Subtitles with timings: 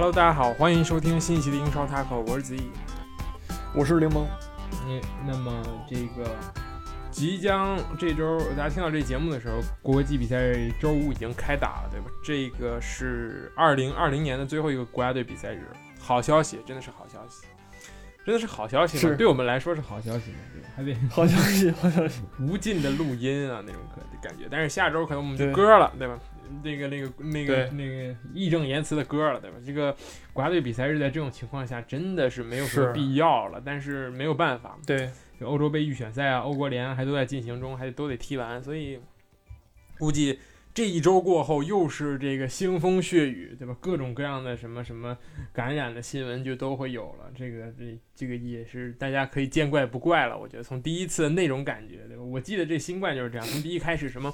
[0.00, 2.70] Hello，大家好，欢迎收听新一期的英超 Taco，我是子毅。
[3.74, 4.26] 我是柠檬。
[4.86, 6.30] 你那么这个
[7.10, 12.06] 即将这周大家听到这节目的时候，国际比赛周五已经开打了，对吧？
[12.22, 15.66] 这个是二零二零年的最后一个国家队比赛日，
[15.98, 17.48] 好消息，真的是好消息，
[18.24, 19.00] 真的是好消息吗？
[19.00, 20.38] 是对我们来说是好消息吗？
[20.54, 20.62] 对？
[20.76, 22.22] 还得 好消息，好消息。
[22.38, 24.46] 无尽的录音啊，那种可感觉。
[24.48, 26.16] 但是下周可能我们就对歌了，对吧？
[26.62, 29.56] 那个、那个、那个、那个义正言辞的歌了，对吧？
[29.64, 29.94] 这个
[30.32, 39.00] 国家队比赛日在这种情况下真的是没有什么必要了，但是没有办法，对，就欧洲杯预选赛啊、欧国联啊还都在进行中，还得都得踢完，所以
[39.98, 40.38] 估计
[40.74, 43.76] 这一周过后又是这个腥风血雨，对吧？
[43.80, 45.18] 各种各样的什么什么
[45.52, 47.30] 感染的新闻就都会有了。
[47.34, 50.38] 这个这这个也是大家可以见怪不怪了。
[50.38, 52.22] 我觉得从第一次那种感觉，对吧？
[52.22, 54.32] 我记得这新冠就是这样，从第一开始什么。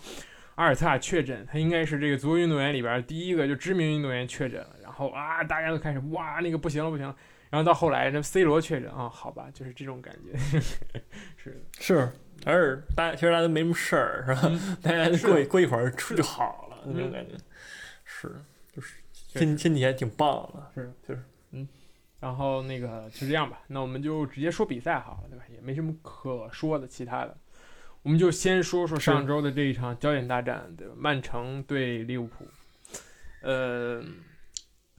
[0.57, 7.17] 阿尔特塔确诊，他应该是这个足球运动员里边第一个就知名运动员确诊了，然后啊，大家都开始哇，那个不行了不行了，
[7.51, 10.39] 然后到后来这 C 罗确诊啊，好吧，就是这种感觉，
[11.37, 11.61] 是的。
[11.81, 12.09] 是。
[12.45, 14.41] 而大家其实大家都没什么事儿，是吧？
[14.45, 17.35] 嗯大家过过一会儿出就好了，那种感觉。
[18.05, 18.31] 是，
[18.73, 18.97] 就是
[19.33, 21.19] 身身体还挺棒的。
[22.21, 25.45] 然后那个就这样吧，那我们就直接说比赛好了，对吧？
[25.53, 27.37] 也没什么可说的其他的，
[28.05, 30.95] 我们就先说说上周的这一场焦点大战，对吧？
[30.97, 32.47] 曼城对利物浦，
[33.41, 34.05] 呃，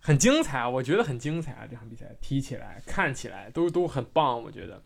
[0.02, 4.82] 很精彩啊，我觉得很精彩啊，这场比赛踢起来、看起来都都很棒，我觉得。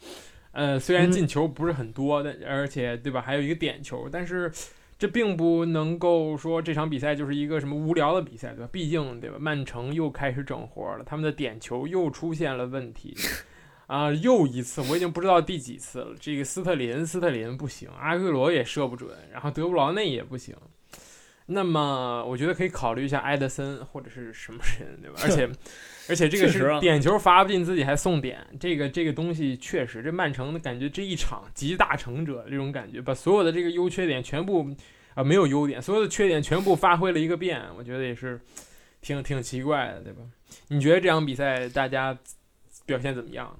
[0.51, 4.51] 呃，虽然嗯进球不是很多，但而且对吧，还有一个点球，但是
[4.97, 8.69] 这并不能够说这场比赛就是一个什么无聊的比赛，对吧？
[8.69, 13.15] 毕竟对吧，曼城又开始整活了，他们的点球又出现了问题，
[13.89, 16.15] 啊、又一次，我已经不知道第几次了。
[16.19, 20.55] 这个斯特林，斯特林不行，阿圭罗也射不准，然后德布劳内也不行。
[21.47, 25.19] 那么我觉得可以考虑一下埃德森或者是什么人，对吧？
[25.23, 25.49] 而且
[26.07, 34.69] 而且这个是点球罚不进，自己还送点，这个这个东西确实，这曼城的感觉这一场集大成者这种感觉，把所有的这个优缺点全部
[35.15, 38.39] 啊、没有优点，所有的缺点全部发挥了一个遍，我觉得也是
[39.01, 40.21] 挺挺奇怪的，对吧？
[40.67, 42.15] 你觉得这场比赛大家
[42.85, 43.57] 表现怎么样？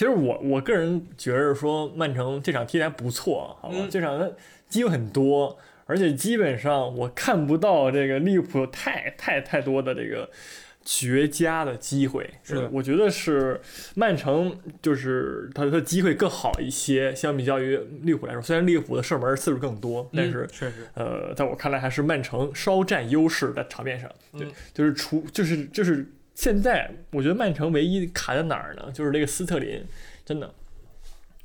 [0.00, 3.74] 其实我我个人觉得说，曼城这场踢得还不错，好吧？
[3.78, 4.34] 嗯这场的
[4.66, 10.30] 机会很多，而且基本上我看不到这个利物浦太太太多的这个
[10.82, 12.30] 绝佳的机会。
[12.42, 13.60] 是的我觉得是
[13.94, 24.10] 曼城就是他的机会更好一些，相比较于利物浦来说，虽然利物浦的射门次数更多，但是嗯、确实，呃，在我看来还是曼城稍占优势在场面上。
[24.32, 28.90] 对，嗯就是除就是就是现在，我觉得曼城唯一卡在哪儿呢？
[28.94, 29.84] 就是这个斯特林，
[30.24, 30.50] 真的。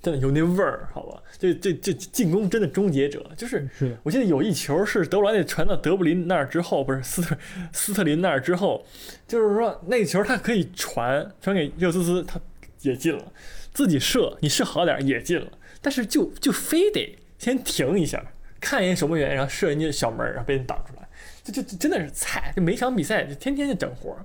[0.02, 1.22] 真的有那味儿，好吧？
[1.38, 7.36] 这这这进攻真的终结者，就是是，我记得有一球是德布劳内传到德布林那儿之后，不是斯特
[7.74, 8.86] 斯特林那儿之后，
[9.28, 12.40] 就是说那个球他可以传传给热苏斯，他
[12.82, 13.34] 也进了，
[13.74, 15.48] 自己射你射好点儿也进了，
[15.82, 18.24] 但是就就非得先停一下，
[18.62, 21.10] 看一眼守门员，然后射人家小门，然后被人挡出来，
[21.44, 24.24] 这这这真的是菜，就每场比赛就天天就整活儿，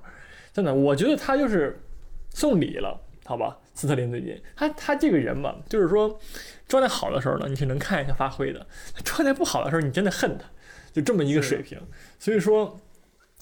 [0.53, 1.81] 真的，我觉得他就是
[2.29, 3.57] 送礼了，好吧？
[3.73, 6.19] 斯特林最近他他这个人吧，就是说
[6.67, 8.59] 状态好的时候呢，你是能看见他发挥的；
[9.03, 10.45] 状态不好的时候，你真的恨他，
[10.91, 11.79] 就这么一个水平。
[12.19, 12.79] 所以说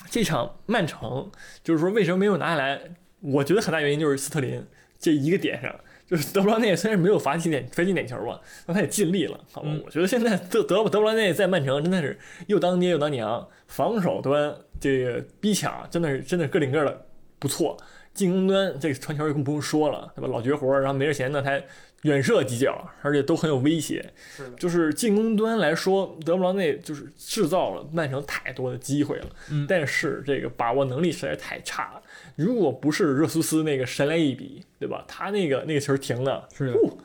[0.10, 1.32] 这场曼城
[1.64, 2.80] 就是说为什么没有拿下来？
[3.22, 4.66] 我觉得很大原因就是斯特林
[4.98, 5.76] 这一个点上。
[6.08, 9.70] 就是德布劳内虽然没有罚进点罚进点球吧，但他也尽力了，好吧？
[9.72, 17.06] 嗯我觉得现在德德德布劳内在曼城真的是又当爹又当娘，防守端这个逼抢真的是真的个顶个的
[17.38, 17.78] 不错，
[18.14, 20.28] 进攻端这个传球更不用说了，对吧？
[20.28, 21.60] 老绝活，然后没事闲呢他
[22.04, 24.14] 远射几脚，而且都很有威胁。
[24.36, 32.02] 是的，就是进攻端来说，德布劳内就是制造了曼城太多的机会了，嗯但是这个把握能力实在太差了。
[32.36, 35.04] 如果不是热苏斯那个神来一笔，对吧？
[35.08, 36.98] 他那个那个球停的，是的，呼，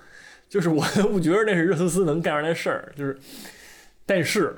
[0.49, 3.19] 就是我 都不觉得那是热苏斯能干出来的事儿，就是，
[4.07, 4.55] 但是，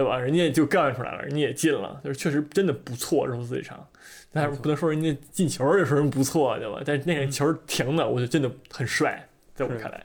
[0.00, 0.18] 对吧？
[0.18, 3.86] 人家就干出来了，人家也进了，就是确实真的不错，热苏斯这场，
[4.32, 6.80] 但是不能说人家进球有时候不错，对吧？
[6.86, 10.02] 但是那个球停的，我就真的很帅，在我是看来，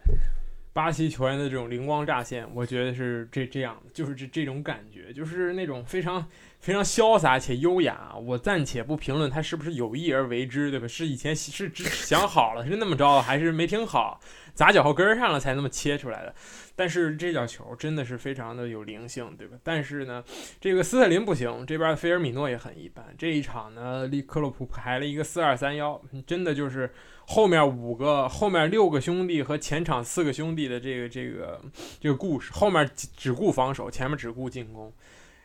[0.74, 6.25] 巴西球员的这种灵光乍现，我觉得是这这样的，就是这这种感觉，就是那种非常
[6.59, 8.13] 非常潇洒且优雅。
[8.21, 10.86] 我暂且不评论他是不是有意而为之，对吧？
[10.86, 14.19] 是以前是只想好了是那么着，还是没听好，
[14.53, 16.36] 砸脚后跟上了才那么切出来的。
[16.75, 19.57] 但是这脚球真的是非常的有灵性，对吧？
[19.63, 20.24] 但是呢，
[20.60, 23.06] 这个斯特林不行，这边菲尔米诺也很一般。
[23.18, 26.94] 这一场呢，利克洛普排了一个四二三幺，真的就是
[27.27, 31.62] 后面五个、后面六个兄弟和前场四个兄弟的这个这个
[32.00, 34.92] 这个故事，后面只只顾防守，前面只顾进攻。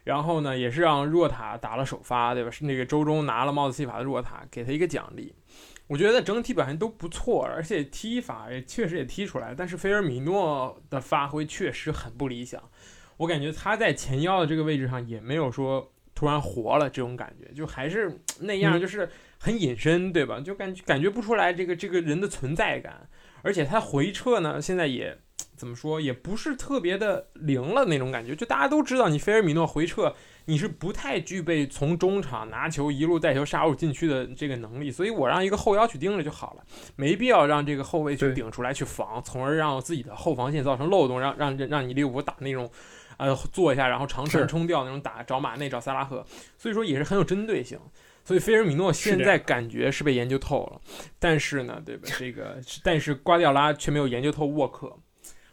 [0.02, 2.50] 然后呢，也是让若塔打了首发，对吧？
[2.50, 5.32] 是那个周中拿了帽子戏法的若塔，给他一个奖励。
[5.90, 12.62] 我觉得整体表现都不错，而且踢法也确实也踢出来，但是菲尔米诺的发挥确实很不理想。
[13.16, 19.10] 我感觉他在前腰的这个位置上也没有说突然活了这种感觉，就还是那样，就是
[19.40, 20.38] 很隐身，对吧？
[20.38, 23.08] 就感觉感觉不出来这个这个人的存在感。
[23.42, 25.18] 而且他回撤呢，现在也
[25.56, 28.36] 怎么说，也不是特别的灵了那种感觉。
[28.36, 30.14] 就大家都知道，你菲尔米诺回撤。
[30.50, 36.64] 你是不太具备从中场拿球一路带球杀入禁区的这个能力，所以我让一个后腰去盯着就好了，
[36.96, 42.68] 没必要让这个后卫去顶出来去防，从而让自己的后防线造成漏洞，让让让你利物浦打那种，
[43.16, 46.26] 呃，坐一下然后长传冲掉那种打找马内找萨拉赫，
[46.58, 47.78] 所以说也是很有针对性。
[48.24, 50.80] 所以菲尔米诺现在感觉是被研究透了，
[51.20, 52.08] 但是呢，对吧？
[52.18, 54.98] 这个但是瓜迪奥拉却没有研究透沃克。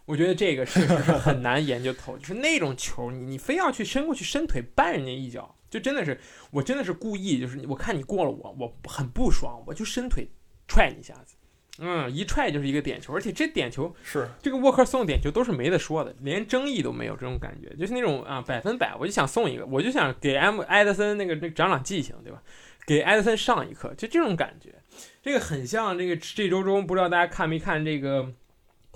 [0.07, 6.17] 我觉得这个是很难研究透，就是那种球，你你非要去伸过去伸腿绊人家一脚，就真的是
[6.49, 10.29] 我真的是故意，就是我看你过了我，我很不爽，我就伸腿
[10.65, 11.35] 踹你一下子，
[11.79, 22.41] 嗯，一踹就是一个点球，而且这点球是这个沃克送点球都是没得说的，连争议都没有这种感觉，就是那种啊百分百，我就想送一个，我就想给 M 埃德森那个那长长记性，对吧？
[22.85, 24.73] 给埃德森上一课，就这种感觉，
[25.21, 28.31] 这个很像这个这周中不知道大家看没看这个。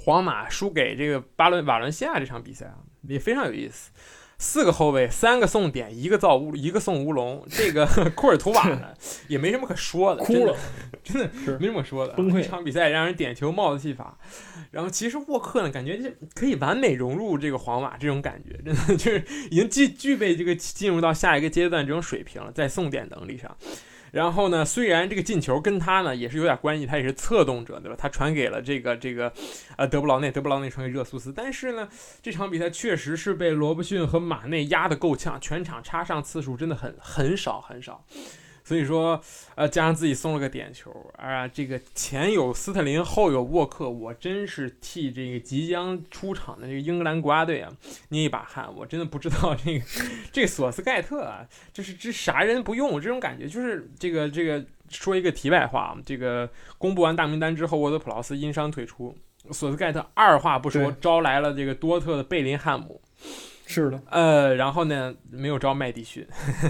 [0.03, 2.77] 皇马输给这个巴伦瓦伦西亚这场比赛啊，
[3.07, 3.91] 也非常有意思。
[4.43, 7.45] 四个后卫，三个送点，一个造乌，一个送乌龙。
[7.47, 7.85] 这个
[8.17, 8.91] 库尔图瓦呢，
[9.29, 10.57] 也没什么可说的，哭了，
[11.03, 12.13] 真的没什么说的。
[12.13, 12.41] 崩溃。
[12.41, 14.17] 这场比赛让人点球帽子戏法，
[14.71, 23.55] 然后其实沃克呢，感觉就可以完美融入这个皇马这种感觉，真的就是已经具具备这个进入到下一个阶段这种水平了，在送点能力上。
[24.11, 27.95] 然后呢，虽然这个进球跟他呢也是有点关系，他也是策动者，对吧？
[27.97, 29.31] 他传给了这个这个，
[29.77, 31.31] 呃，德布劳内，德布劳内传给热苏斯。
[31.31, 31.87] 但是呢，
[32.21, 38.05] 这场比赛确实是被罗伯逊和马内压得够呛，全场插上次数真的很很少很少。
[38.71, 39.21] 所以说，
[39.55, 47.69] 呃，加上自己送了个点球啊，这个前有斯特林，后有沃克，我真是替这个即将出场的这个英格兰国家队啊
[48.11, 48.73] 捏一把汗。
[48.73, 49.85] 我真的不知道这个
[50.31, 59.13] 这个索斯盖特啊，这是这啥人不用这种感觉，就是这个这个说一个题外话，这个公布完大名单之后，沃德普劳斯因伤退出，
[59.51, 63.01] 索斯盖特二话不说招来了这个多特的贝林汉姆。
[63.71, 66.27] 是的，呃，然后呢，没有招麦迪逊，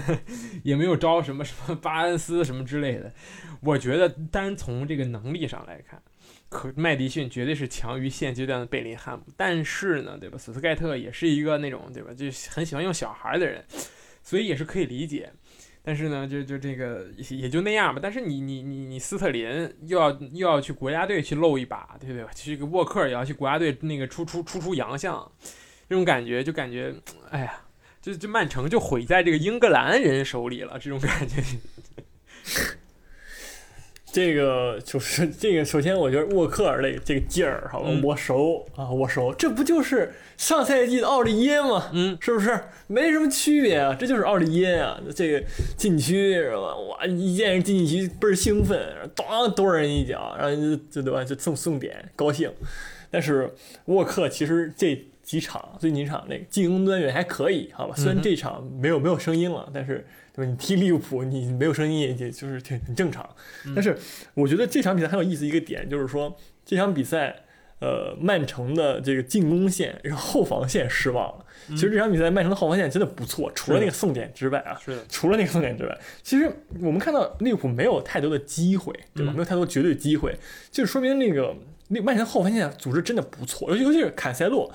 [0.64, 3.12] 也没有招什么什么巴恩斯什么之类的。
[3.62, 6.00] 我觉得单从这个能力上来看，
[6.48, 9.26] 可麦迪逊绝对是强于现阶段的贝林汉姆。
[9.36, 10.38] 但是呢，对吧？
[10.38, 13.66] 索斯盖特也是一个那种对吧，就很喜欢用小孩的人，
[14.22, 15.32] 所以也是可以理解。
[15.84, 18.00] 但是呢，就就这个也就那样吧。
[18.00, 22.28] 但是你你你你斯特林又要又要去国家队去露一把，对不对？
[22.36, 25.32] 这个沃克也要去国家队那个出出出出洋相。
[25.92, 26.96] 这种感觉就感觉，
[27.32, 27.54] 哎呀，
[28.02, 30.80] 就就曼城就毁在这个英格兰人手里了。
[30.80, 31.44] 这种感觉，
[34.10, 35.66] 这个就是这个。
[35.66, 39.34] 首先，我觉得沃克尔的这个劲儿，好吧，我熟啊，我熟。
[39.34, 41.90] 这不就是上赛季的奥利耶吗？
[41.92, 42.58] 嗯，是不是？
[42.88, 44.98] 没什么区别啊，这就是奥利耶啊。
[45.14, 45.44] 这个
[45.76, 46.74] 禁区是吧？
[46.74, 48.82] 哇，一见人进禁区倍儿兴奋，
[49.14, 50.56] 当多人一脚，然后
[50.90, 51.22] 就对吧？
[51.26, 52.50] 就送送点，高兴。
[53.10, 53.54] 但是
[53.88, 55.11] 沃克其实这。
[55.32, 57.96] 几场最近几场那个进攻端也还可以，好吧？
[57.96, 60.52] 虽然这场没有没有声音了，但是对吧？
[60.52, 63.26] 你踢利物浦你没有声音也就是挺很正常。
[63.74, 63.98] 但是
[64.34, 66.36] 我觉得这场比赛很有意思一个点就是说
[66.66, 67.44] 这场比赛，
[67.80, 71.46] 呃，曼城的这个进攻线让后防线失望了。
[71.70, 79.32] 其实这场比赛曼城的后防线真的不错，除了那个送点之外啊，是的，除了那个送点之外，其实我们看到利物浦没有太多的机会，对吧？
[79.32, 80.38] 没有太多绝对机会，
[80.70, 81.56] 就是说明那个
[81.88, 84.70] 那曼城后防线组织真的不错，尤其尤其是坎塞洛。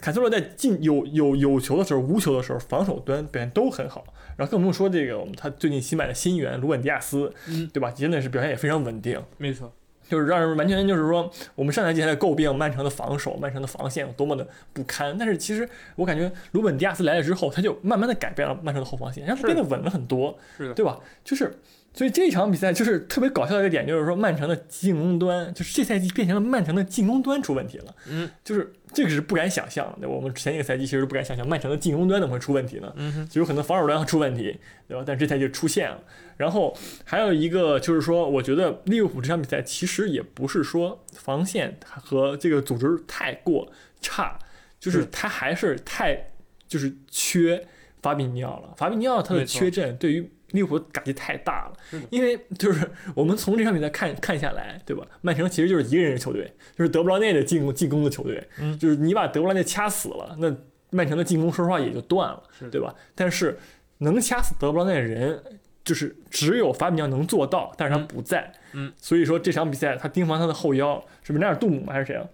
[0.00, 4.04] 坎塞洛在进有有有球的时候，无球的时候，防守端表现都很好。
[4.36, 7.90] 然后更不用说这个，我们他最近新买的新援卢本迪亚斯，嗯，对吧？
[7.90, 9.18] 真的是表现也非常稳定。
[9.38, 9.72] 没错，
[10.06, 15.16] 就是让人完全就是说，我们上赛季还在诟病曼城的防守，曼城的防线有多么的不堪。
[15.18, 21.00] 但是其实我感觉卢本迪亚斯来了之后，他就慢慢的改变了曼城的后防线，让他变得稳了很多，是的，对吧？
[21.24, 21.58] 就是。
[21.96, 27.94] 所以这场比赛就是特别搞笑的一个点，就是说曼城的进攻端，就是这赛季变成了曼城的进攻端出问题了。
[28.06, 30.06] 嗯，就是这个是不敢想象的。
[30.06, 32.92] 我们前一个赛季其实不敢想象曼城的进攻端怎么会出问题呢？
[32.96, 35.02] 嗯就有可能防守端出问题，对吧？
[35.06, 35.98] 但这赛季出现了。
[36.36, 43.72] 然后还有一个就是说，我觉得利物浦这场比赛其实也不是说防线和这个组织太过
[44.02, 44.38] 差，
[44.78, 46.32] 就是他还是太
[46.68, 47.66] 就是缺
[48.02, 48.74] 法比尼奥了。
[48.76, 50.30] 法比尼奥他的缺阵对于。
[50.52, 55.04] 利物浦打击太大了，因为就是我们从这场比赛看看下来，对吧？
[55.20, 60.54] 曼城其实就是一个人的球队，就是德布劳内的进攻进攻的球队，嗯，就是你把德布劳内掐死了，那
[60.90, 62.94] 曼城的进攻说实话也就断了，对吧？
[63.14, 63.58] 但是
[63.98, 65.42] 能掐死德布劳内的人，
[65.84, 68.52] 就是只有法比尼奥能做到，但是他不在。
[68.72, 72.24] 嗯，所以说这场比赛他盯防他的后腰是维纳尔杜姆还是谁啊？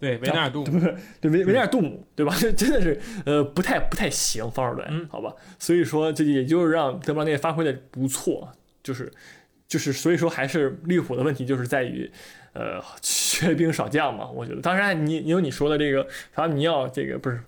[0.00, 0.80] 对维纳尔杜姆，
[1.20, 2.34] 对对维维纳尔杜姆，对吧？
[2.40, 5.32] 这 真的是呃不太不太行防守端，嗯好吧？
[5.58, 8.50] 所以说这也就是让德布劳内发挥的不错，
[8.82, 9.12] 就是
[9.68, 12.10] 就是所以说还是利物浦的问题就是在于。
[12.52, 14.60] 呃，缺兵少将嘛，我觉得。
[14.60, 17.40] 当然你，你有你说的这个法米尼奥，这个不是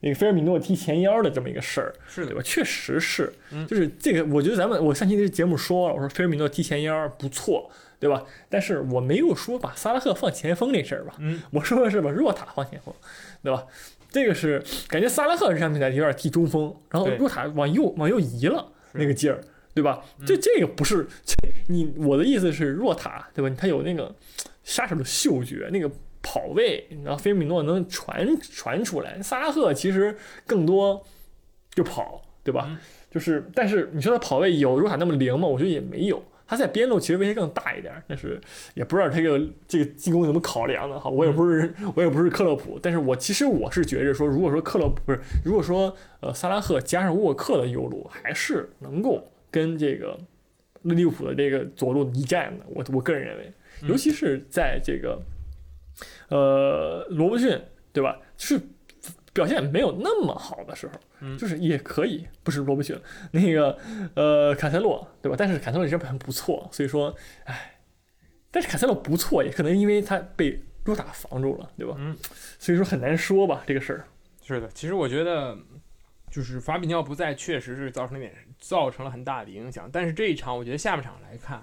[0.00, 2.42] 那个菲尔米诺踢前腰的这么一个事儿，是对吧？
[2.42, 7.70] 确实是，嗯就是这个，我觉得咱们我上期这节目说了，我说菲尔米诺踢前腰不错，
[8.00, 8.24] 对吧？
[8.48, 12.94] 但是我没有说把萨拉赫放前锋这事儿吧，嗯， 我说的是把若塔放前锋，
[13.42, 13.64] 对吧？
[14.10, 19.40] 这个是感觉萨拉赫这场比赛有点踢中锋，然后若塔往右往右移了那个劲儿，
[19.74, 20.02] 对吧？
[20.18, 21.34] 嗯这这个不是这
[21.68, 23.54] 你我的意思是若塔，对吧？
[23.58, 24.14] 他有那个
[24.64, 25.90] 杀手的嗅觉，那个
[26.22, 29.20] 跑位，然后菲尔米诺能传传出来。
[29.20, 31.04] 萨拉赫其实更多
[31.74, 32.66] 就跑，对吧？
[32.70, 32.78] 嗯
[33.10, 35.48] 就是，但是你说他跑位有若塔那么灵吗？
[35.48, 36.22] 我觉得也没有。
[36.48, 38.40] 他在边路其实威胁更大一点，但是
[38.72, 39.38] 也不知道这个
[39.68, 41.10] 这个进攻怎么考量的哈。
[41.10, 50.18] 我也不是我也不是克洛普，但是我其实我是觉着说，如果说克洛普不是，如果说呃萨拉赫加上沃克的右路，还是能够跟这个
[50.82, 52.64] 利物浦的这个左路一战的。
[52.70, 53.52] 我我个人认为，
[53.82, 55.20] 嗯尤其是在这个
[56.30, 57.60] 呃罗伯逊
[57.92, 58.58] 对吧，是
[59.38, 62.98] 表现没有那么好的时候，嗯就是也可以，不是罗伯逊
[63.30, 63.78] 那个
[64.16, 65.36] 呃卡塞洛对吧？
[65.38, 67.14] 但是卡塞洛也是表现不错，所以说
[67.44, 67.78] 唉，
[68.50, 71.94] 但是卡塞洛不错，也可能因为他被若塔防住了，对吧？
[71.98, 72.16] 嗯，
[72.58, 74.04] 所以说很难说吧这个事儿。
[74.42, 75.56] 是的，其实我觉得，
[76.32, 79.88] 就是法比尼奥不在，确实是造成了点造成了很大的影响。
[79.92, 81.62] 但是这一场，我觉得下半场来看，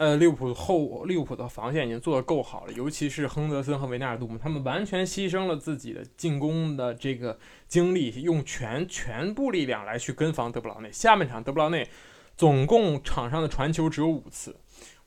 [0.00, 7.38] 呃，利物浦后利物浦的防线已经做得够好了，尤其是亨德森和维纳尔杜姆，他们完全牺牲了自己的进攻的这个
[7.68, 10.90] 精力，用全全部力量来去跟防德布劳内。
[10.90, 11.86] 下半场德布劳内
[12.34, 14.56] 总共场上的传球只有五次。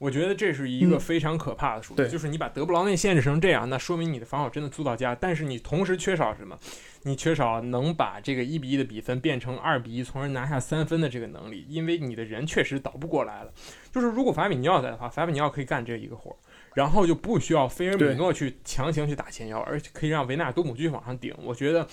[0.04, 6.60] 我觉得这是一个嗯非常可怕的数字，对就是你把德布劳内限制成这样，那说明你的防守真的做到家，但是你同时缺少什么？
[7.04, 13.54] 你缺少能把这个一比一的比分变成二比一，从而拿下三分的这个能力，因为你的人确实倒不过来了。
[13.94, 16.36] 就是如果法比尼奥在的话，法比尼奥可以干这一个活儿，
[16.74, 21.34] 然后就不需要菲尔米诺去强行去打前腰，而且可以让维纳尔多姆继续往上顶。
[21.42, 21.88] 我觉得。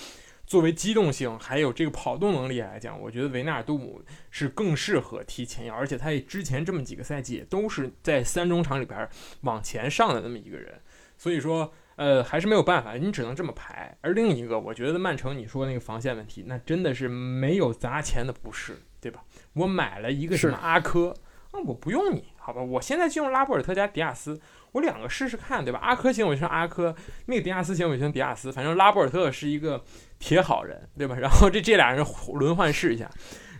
[0.51, 4.03] 作为机动性还有这个跑动能力来讲，我觉得维纳尔杜姆
[4.33, 9.09] 是更适合踢前腰，而且他也之前这么几个赛季都是在三中场里边
[9.43, 10.81] 往前上的那么一个人，
[11.17, 13.97] 所以说，呃，还是没有办法，你只能这么排。
[14.01, 19.23] 而另一个，我觉得曼城你说那个防线问题，那真的是没有砸钱的不是，对吧？
[19.53, 21.15] 我买了一个什么阿科，
[21.53, 22.61] 啊，我不用你，好吧？
[22.61, 24.41] 我现在就用拉波尔特加迪亚斯，
[24.73, 25.79] 我两个试试看，对吧？
[25.79, 26.93] 阿科行我就上阿科，
[27.27, 29.85] 那个迪亚斯行我就上迪亚斯，反正拉波尔特是一个
[30.21, 31.17] 铁好人，对吧？
[31.19, 33.11] 然后这这俩人轮换试一下，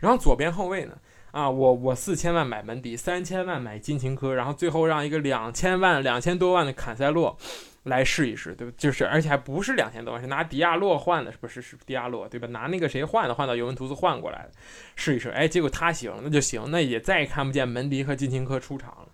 [0.01, 0.97] 然后左边后卫呢？
[1.33, 7.39] 啊，我我四千万买门迪，三千万买金琴科，然后最后让一个两千万、两千多万的坎塞洛
[7.85, 8.73] 来试一试，对吧？
[8.77, 11.63] 就是而且还不是两千多万，是拿迪亚洛换的，是不是？
[11.63, 12.49] 是迪亚洛，对吧？
[12.49, 14.51] 拿那个谁换的，换到尤文图斯换过来的，
[14.97, 15.29] 试一试。
[15.31, 19.07] 哎，结果他行，那就行，那也再也看不见门迪和金琴科出场了。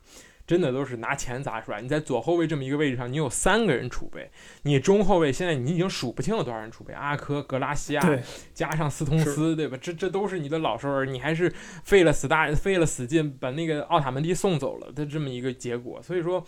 [0.46, 1.82] 真的都是拿钱砸出来。
[1.82, 4.30] 你在左后卫这么一个位置上，你有三个人储备，
[4.62, 8.18] 你中后卫现在你已经数不清有多少人储备，阿科、格拉西亚，
[8.54, 9.76] 加上斯通斯，对吧？
[9.80, 11.52] 这这都是你的老熟人，你还是
[11.84, 16.00] 费了死大费了死劲把那个奥塔门迪送走了的这么一个结果。
[16.02, 16.44] 所以说，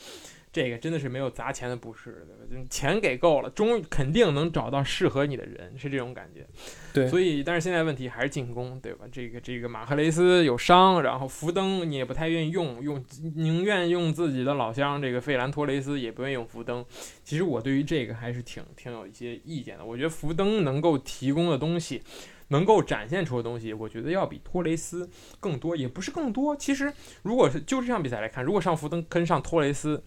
[0.60, 2.62] 这个真的是没有砸钱的不是，对吧？
[2.62, 6.44] 就钱给够了，终于肯定能找到适合你的人，是这种感觉。
[6.92, 9.04] 对所以但是现在问题还是进攻，对吧？
[9.12, 13.04] 这个这个马赫雷斯有伤，然后福登你也不太愿意用，用
[13.36, 16.84] 宁愿用自己的老乡这个费兰托雷斯，也不愿意用福登。
[17.22, 19.84] 其实我对于这个还是挺挺有一些意见的。
[19.84, 22.02] 我觉得福登能够提供的东西，
[22.48, 26.56] 能够展现出的东西，我觉得要比托雷斯更多，也不是更多。
[26.56, 30.02] 其实如果是就这场比赛来看，如果上福登跟上托雷斯，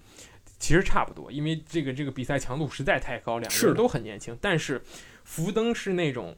[0.61, 4.37] 其实差不多，因为这个这个比赛强度实在太高，两个人都很年轻。
[4.39, 4.81] 但是
[5.25, 6.35] 福登是那种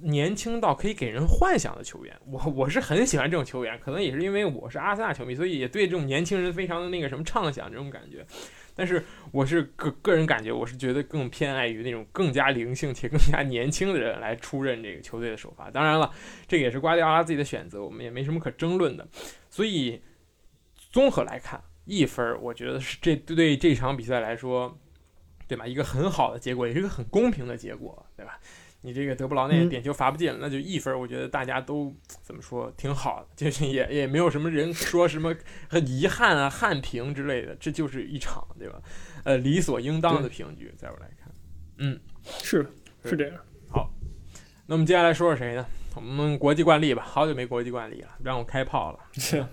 [0.00, 8.26] 年轻到可以给人幻想的球员，我我是很喜欢这种球员，可能也是因为我是阿森纳球迷，所以也对这种年轻人非常的那个什么畅想这种感觉。
[8.74, 15.68] 但是我是个个人感觉，我是觉得更偏爱于那种更加灵性且更加年轻的人来出任这个球队的首发。
[15.68, 16.10] 当然了，
[16.46, 19.06] 这个也是瓜迪奥拉自己的选择，我们也没什么可争论的。
[19.50, 20.00] 所以
[20.92, 24.78] 综合来看，一分儿我觉得是这对这场比赛来说，
[25.46, 25.66] 对吧？
[25.66, 28.38] 一个很好的结果，也是一个很公平的结果，对吧？
[28.82, 31.92] 你这个德布劳内嗯点球罚不进，那就一分儿，我觉得大家都
[32.22, 35.34] 怎么说挺好的，就是也也没有什么人说什么
[35.68, 38.80] 很遗憾啊、憾平之类的，这就是一场，对吧？
[39.24, 41.32] 呃，理所应当的平局，在我来看，
[41.78, 42.70] 嗯，是的，
[43.04, 43.36] 是这样。
[43.68, 43.90] 好
[44.66, 45.66] 那么接下来说说谁呢？
[45.96, 48.98] 我们国际惯例吧，好久没国际惯例了，让我开炮了。
[49.14, 49.44] 是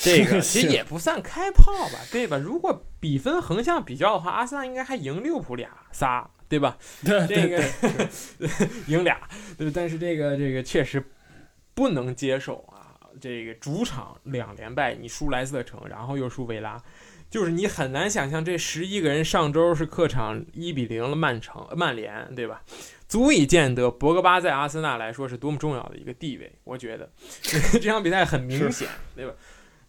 [0.02, 2.38] 这个其实也不算开炮吧，对吧？
[2.38, 6.78] 如果比分横向比较的话，阿森纳应该还赢利物浦俩仨，对吧？
[7.04, 9.20] 对这个 赢俩，
[9.58, 11.04] 对，但是这个这个确实
[11.74, 12.96] 不能接受啊！
[13.20, 16.82] 这个主场两连败，你输莱斯特城，然后又输维拉，
[17.28, 22.62] 就是你很难想象这十一个人上周是客场一比零了曼城、曼联，对吧？
[23.06, 26.52] 足以见得博格巴在阿森纳来说是多么重要的一个地位。
[26.62, 27.10] 我觉得
[27.42, 29.34] 这场比赛很明显，对吧？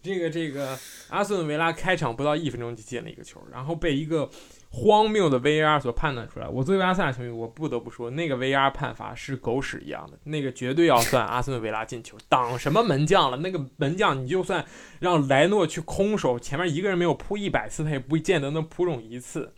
[0.02, 0.76] 这个这个
[1.08, 4.28] 阿斯顿维拉开场不到一分钟就进了一个球，然后被一个
[4.70, 6.48] 荒谬的 VAR 所判断出来。
[6.48, 12.16] 我作为阿森纳球迷，我不得不说，那个 VAR 判罚是狗屎一样的，那个绝对要算阿斯顿维拉进球。
[12.28, 13.36] 挡什么门将了？
[13.36, 14.64] 那个门将你就算
[14.98, 19.52] 让莱诺去空手，前面一个人没有扑一百次，他也不见得能扑中一次。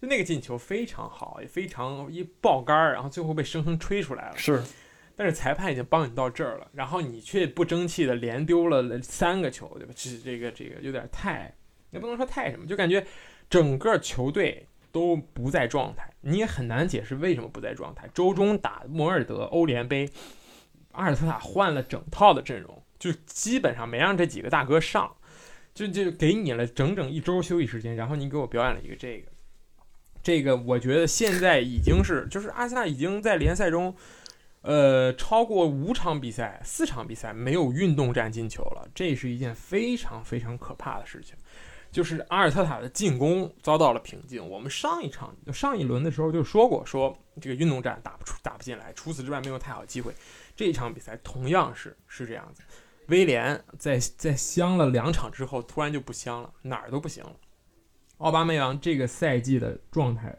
[0.00, 4.36] 就那个进球非常好，也非常一爆杆，然后最后被生生吹出来了。
[4.36, 4.62] 是，
[5.16, 9.92] 但是裁判已经帮你到这儿了，然后你却不争气的连丢了三个球，对吧？
[9.96, 11.54] 这这个这个有点太，
[11.90, 13.06] 也不能说太什么，就感觉
[13.50, 18.08] 整个球队都不在状态，你也很难解释为什么不在状态。
[18.14, 20.08] 周中打摩尔德欧联杯，
[20.92, 25.14] 阿尔特塔换了整套的阵容，就基本上没让这几个大哥上，
[25.74, 29.30] 就就给你了整整一周休息时间，然后你给我表演了一个这个。
[30.22, 33.92] 这个我觉得现在已经是，就是阿森纳已经在联赛中，
[34.62, 41.36] 呃，超过五场比赛、四场比赛没有运动战进球了，这是一件非常非常可怕的事情。
[41.90, 44.48] 就是阿尔特塔的进攻遭到了瓶颈。
[44.48, 50.14] 我们上一场、上一轮的时候就说过，说这个运动战打不出、打不进来，除此之外没有太好机会。
[50.56, 52.62] 这一场比赛同样是是这样子。
[53.08, 57.36] 威廉在在香了两场之后，突然就不香了，哪儿都不行了。
[58.18, 60.34] 奥巴梅扬这个赛季的状态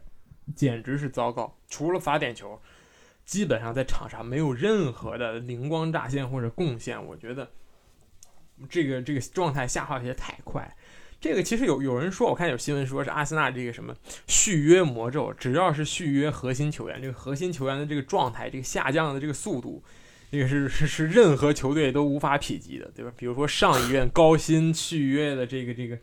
[0.56, 2.60] 简直是糟糕，除了罚点球，
[3.26, 7.04] 基本上在场上没有任何的灵光乍现或者贡献。
[7.06, 7.50] 我觉得
[8.70, 10.76] 这个这个状态下滑也太快。
[11.20, 13.96] 这个其实有有人说，我看有新闻说是阿森纳这个什么
[14.28, 19.84] 续约魔咒，只要是续约核心球员，这个核心球员的这个状态，这个下降的这个速度，
[20.32, 23.12] 这个是是是任何球队都无法匹及的，对吧？
[23.16, 25.98] 比如说上一任高薪续约的这个这个。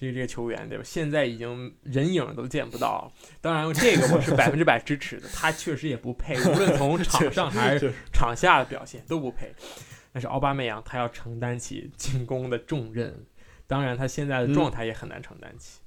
[0.00, 0.82] 这个这个球员对吧？
[0.82, 3.12] 现在已经人影都见不到。
[3.42, 5.28] 当然，这个我是百分之百支持的。
[5.28, 9.54] 他确实也不配，无论从场上还是场下的表现都不配。
[10.10, 13.26] 但是奥巴梅扬他要承担起进攻的重任，
[13.66, 15.80] 当然他现在的状态也很难承担起。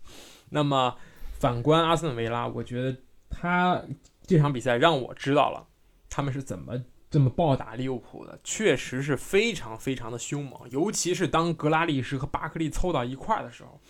[0.52, 0.96] 那么
[1.40, 2.96] 反观阿斯顿维拉，我觉得
[3.32, 3.84] 他
[4.28, 5.68] 这场比赛让我知道了
[6.08, 10.70] 他们是怎么这么暴打利物浦的，确实是非常非常的凶猛。
[10.70, 13.82] 尤其是当格拉利什和巴克利凑到一块儿的时候。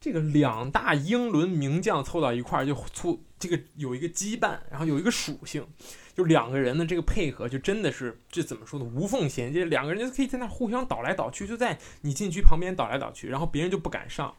[0.00, 5.66] 这个两大英伦名将凑到一块儿，就促这个有一个羁绊，然后有一个属性，
[6.16, 8.86] 就两个人的这个配合，就真的是这怎么说呢？
[8.94, 14.34] 无缝衔接，两个人就可以在那互相倒来倒去，就在你禁区旁边倒来倒去，然后别人就不敢上，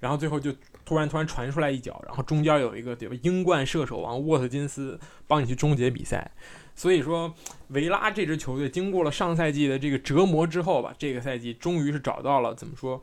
[0.00, 0.52] 然后最后就
[0.84, 3.16] 突然突然传出来一脚，然后中间有一个对吧？
[3.22, 6.32] 英冠射手王沃特金斯帮你去终结比赛。
[6.74, 7.32] 所以说，
[7.68, 13.00] 维拉这支球队经过了上赛季的这个折磨之后吧，这个赛季终于是找到了怎么说？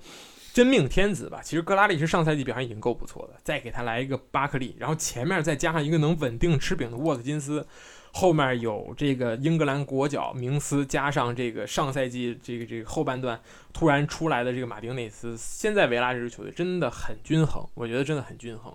[0.53, 7.65] 真命天子吧，其实格拉利什上赛季表现已经够不错的，再给他来一个巴克利，然后前面再加上一个能稳定吃饼的沃特金斯，
[8.11, 13.41] 后面有这个英格兰国脚明斯，加上这个上赛季这个这个后半段
[13.73, 18.71] 突然出来的这个马丁内斯，现在维拉这支球队真的很均衡，我觉得真的很均衡，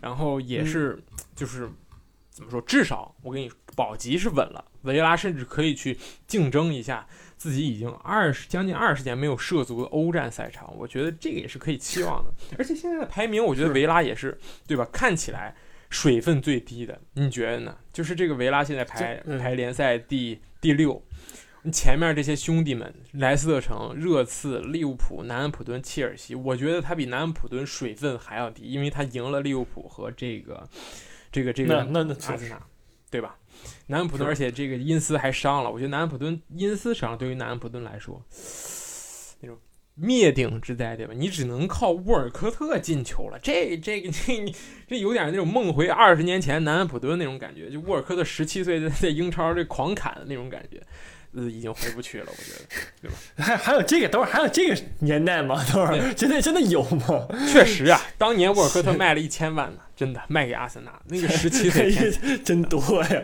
[0.00, 1.02] 然后也是
[1.34, 1.68] 就是
[2.30, 7.08] 怎么说，至少我跟你保级是稳了，维拉甚至可以去竞争一下。
[7.42, 12.32] 自己已经二十将近二十年没有涉足欧战赛场，我觉得这个也是可以期望的。
[12.56, 14.88] 而且现在的排名，我觉得维拉也是，对吧？
[14.92, 15.52] 看起来
[15.90, 17.76] 水分最低的，你觉得呢？
[17.92, 21.02] 就是这个维拉现在排排联赛第第六，
[21.72, 30.64] 前面这些兄弟们，莱斯特城、热刺、利物浦、南安普敦、切尔西，我觉得他比南安普敦水分还要低，因为他赢了利物浦和这个
[31.32, 32.62] 这个这个那那阿森纳，
[33.10, 33.36] 对吧？
[33.86, 35.70] 南安普顿，而且这个因斯还伤了。
[35.70, 38.24] 我觉得南安普顿因斯伤，对于南安普顿来说，
[39.40, 39.58] 那种
[39.94, 41.12] 灭顶之灾，对吧？
[41.16, 43.38] 你只能靠沃尔科特进球了。
[43.42, 44.54] 这、这个、 这、
[44.88, 50.80] 这有点那种梦回二十年前南安普顿那种感觉，就沃尔科特十七岁在在英超这狂砍的那种感觉。
[51.34, 52.68] 呃，已经回不去了，我觉得，
[53.00, 53.16] 对吧？
[53.42, 55.64] 还还有这个，等会儿还有这个年代吗？
[55.72, 57.26] 等会儿，真的真的有吗？
[57.50, 61.92] 确实啊，当年沃尔科特卖了一千万呢，真的 卖给阿森纳， 那个十七岁
[62.44, 63.22] 真多呀。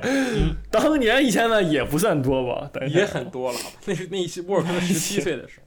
[0.71, 2.71] 当年一千万也不算多吧？
[2.89, 3.77] 也很多了，好吧？
[3.87, 5.67] 那是那是沃尔科特十七岁的时候。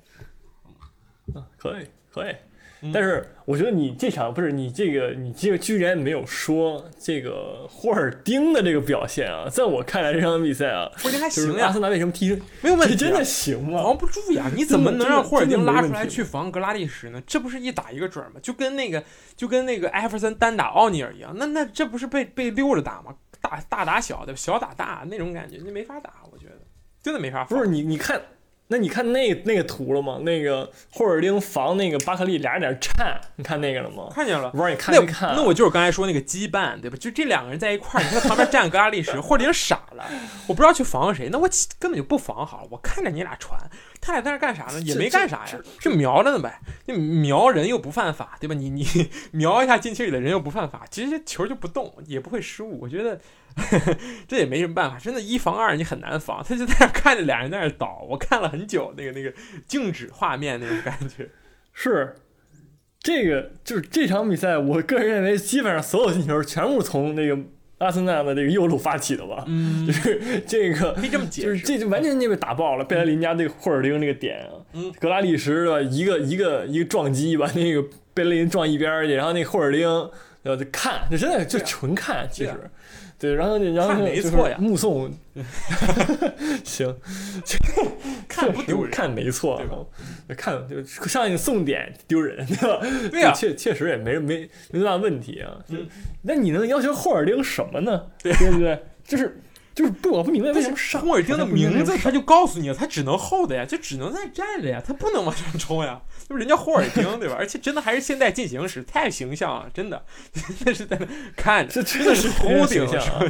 [1.35, 2.35] 嗯可以，可以。
[2.83, 13.83] 嗯但是我觉得你这场不是你这个你这个居然没有说这个霍尔丁的这个表现啊，在我看来这场比赛啊，霍尔丁还行呀，阿森纳为什么踢成没有问题啊，真的行吗？
[13.83, 14.49] 防不住呀！
[14.55, 17.21] 你怎么能让霍尔丁拉出来去防格拉利什呢？
[17.27, 18.39] 这不是一打一个准儿吗？
[18.41, 19.03] 就跟那个
[19.35, 23.15] 就跟那个艾弗森单打奥尼尔一样，那那这不是被被溜着打吗？
[23.41, 24.37] 大大打小对吧？
[24.37, 26.53] 小打大那种感觉，那没法打，我觉得
[27.03, 27.43] 真的没法。
[27.45, 28.21] 不是你你看，
[28.71, 30.19] 那你看那那个图了吗？
[30.23, 34.07] 那个霍尔丁防那个巴克利俩人在那缠，你看那个了吗？
[34.15, 34.69] 看见了我。
[34.69, 35.35] 你看那没看啊？
[35.35, 36.95] 那我就是刚才说那个羁绊，对吧？
[36.97, 40.05] 就这两个人在一块儿，你看旁边站格拉利什，霍尔丁傻了，
[40.47, 43.59] 我不知道去防谁，那我根本就不防好了，我看着你俩传，
[43.99, 44.79] 他俩在那干啥呢？
[44.79, 46.61] 也没干啥呀，就瞄着呢呗。
[46.87, 48.55] 就瞄人又不犯法，对吧？
[48.55, 48.85] 你你
[49.31, 52.79] 瞄一下禁区里的人又不犯法，其实这球就不动，也不会失误。
[52.79, 53.19] 我觉得
[54.27, 56.43] 这也没什么办法，真的，一防二你很难防。
[56.43, 59.33] 他就在那看着俩人在那倒，我看了很久，那个那个
[59.67, 61.29] 静止画面那种感觉。
[61.73, 62.15] 是
[62.99, 67.37] 这个，就是这场比赛，我个人认为基本上所有进球全部从那个
[67.79, 69.43] 阿森纳的这个右路发起的吧。
[69.47, 71.47] 嗯就，是这个，可以这么解释。
[71.47, 72.85] 就是这就完全就被打爆了。
[72.85, 75.81] 贝莱林家那个霍尔丁那个点啊，嗯格拉利什对吧？
[75.81, 77.81] 一个一个一个撞击把那个
[78.13, 79.87] 贝莱林撞一边去，然后那霍尔丁
[80.43, 82.51] 然后就看，这真的就纯看，其实
[83.21, 85.13] 对然后然后看没就是错呀目送，
[86.65, 86.93] 行，
[88.27, 89.77] 看不丢人看没错对吧，
[90.35, 92.79] 看就上去送点丢人，对吧？
[93.11, 95.53] 对呀确确实也没没没多大问题啊。
[95.69, 95.87] 嗯
[96.23, 98.07] 那你能要求霍尔丁什么呢？
[98.23, 98.83] 对对不对？
[99.05, 99.39] 就是
[99.75, 106.01] 就是不，我不明白为什么上霍尔丁的名字，他就就告诉你了，他只能后的呀，就只能在站着呀，他不能往上冲呀。
[106.31, 107.35] 就是人家霍尔丁，对吧？
[107.37, 110.01] 而且真的还是现代进行时，太形象了，真的，
[110.33, 113.25] 真的是在那看着，这真的是秃顶形象啊！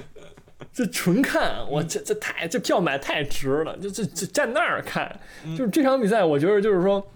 [0.70, 7.10] 这纯看，我这这太这票买太值了，就这这站那儿看，嗯就是这场比赛，我觉得就是说，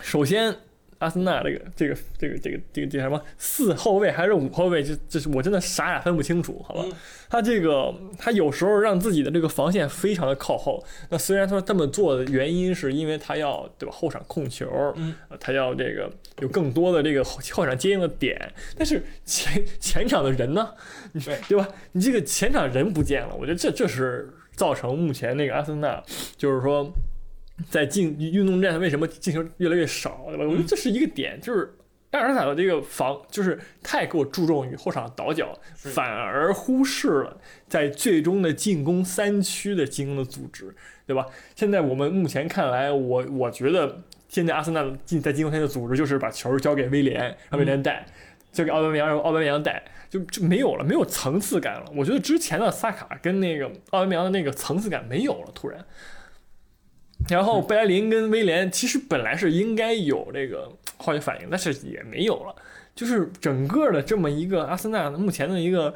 [0.00, 0.56] 首先
[1.02, 6.82] 阿森纳这个这个这个这个这个这个什么四后卫还是五后卫，这这是我真的傻傻分不清楚，好吧？
[6.86, 6.92] 嗯
[7.32, 18.38] 他这个他有时候让自己的这个防线非常的靠后，那虽然说这么做的原因是因为他要对吧后场控球，嗯呃他要这个有更多的这个后后场接应的点，
[18.76, 20.74] 但是前前场的人呢，
[21.48, 21.66] 对吧？
[21.92, 26.04] 你这个前场人不见了，我觉得这这是造成目前那个阿森纳
[26.36, 26.92] 就是说
[27.68, 30.44] 在进运动战为什么进球越来越少，对吧？
[30.44, 31.74] 我觉得这是一个点，就是。
[32.12, 40.74] 阿尔塔的这个防就是太过注重于后场倒脚，反而忽视了在最终的进攻三区的进攻的组织，
[41.06, 41.24] 对吧？
[41.56, 48.04] 现在我们目前看来，我我觉得现在阿森纳进在进攻线的组织就是把球交给威廉，让威廉带，
[48.52, 51.90] 交给奥巴梅扬，让奥巴梅扬带，就就没有了，没有层次感了。
[51.96, 55.82] 我觉得之前的萨卡跟那个奥巴梅扬的那个层次感没有了，突然。
[57.28, 62.54] 然后贝莱林跟威廉其实本来是应该有这个化学反应，但是也没有了。
[62.94, 65.94] 就是整个的这么一个阿森纳目前的一个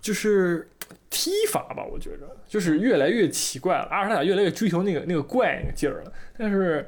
[0.00, 0.68] 就是
[1.08, 3.84] 踢法吧，我觉着就是越来越奇怪了。
[3.90, 6.86] 阿尔塔越来越追求那个那个怪那个劲儿了，但是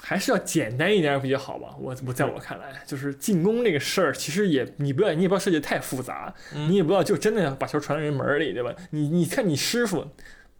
[0.00, 1.74] 还是要简单一点比较好吧。
[1.80, 8.72] 我我在我看来，就是进攻这个事儿，其实也你不要你也不要设计太复杂，你也不要就真的要把球传到人门里，对吧？
[8.90, 10.06] 你你看你师傅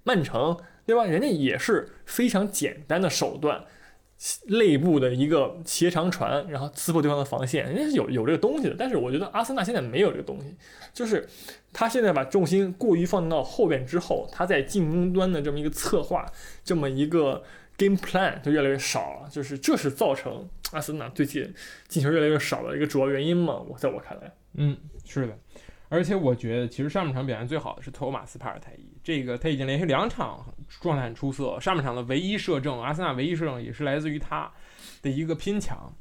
[0.02, 1.04] 曼城，对吧？
[1.04, 3.64] 人家也是非常简单的手段。
[4.46, 8.76] 内部的一个斜长传，然后刺破对方的防线，人家是有有这个东西的。
[8.78, 10.54] 但是我觉得阿森纳现在没有这个东西，
[10.94, 11.28] 就是
[11.72, 16.24] 他现在把重心过于放到后边之后，他在进攻端的这么一个策划，
[16.62, 17.42] 这么一个
[17.76, 19.28] game plan 就越来越少了。
[19.28, 21.52] 就是这是造成阿森纳最近
[21.88, 23.60] 进球越来越少的一个主要原因嘛？
[23.68, 25.36] 我在我看来，嗯，是的，
[25.88, 30.46] 而且我觉得其实上半场表现最好的是托马斯帕尔泰伊，这个他已经连续两场
[30.80, 34.50] 状态很出色，上半场的唯一射正，阿森纳唯一射正也是来自于他
[35.02, 35.92] 的一个拼抢，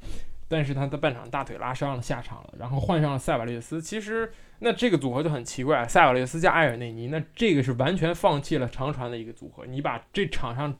[0.48, 10.76] 但是他的半场大腿拉伤了下场了，然后换上了塞瓦略斯，其实那这个组合就很奇怪，塞瓦略斯加埃尔内尼，那这个是完全放弃了长传的一个组合，你把这场上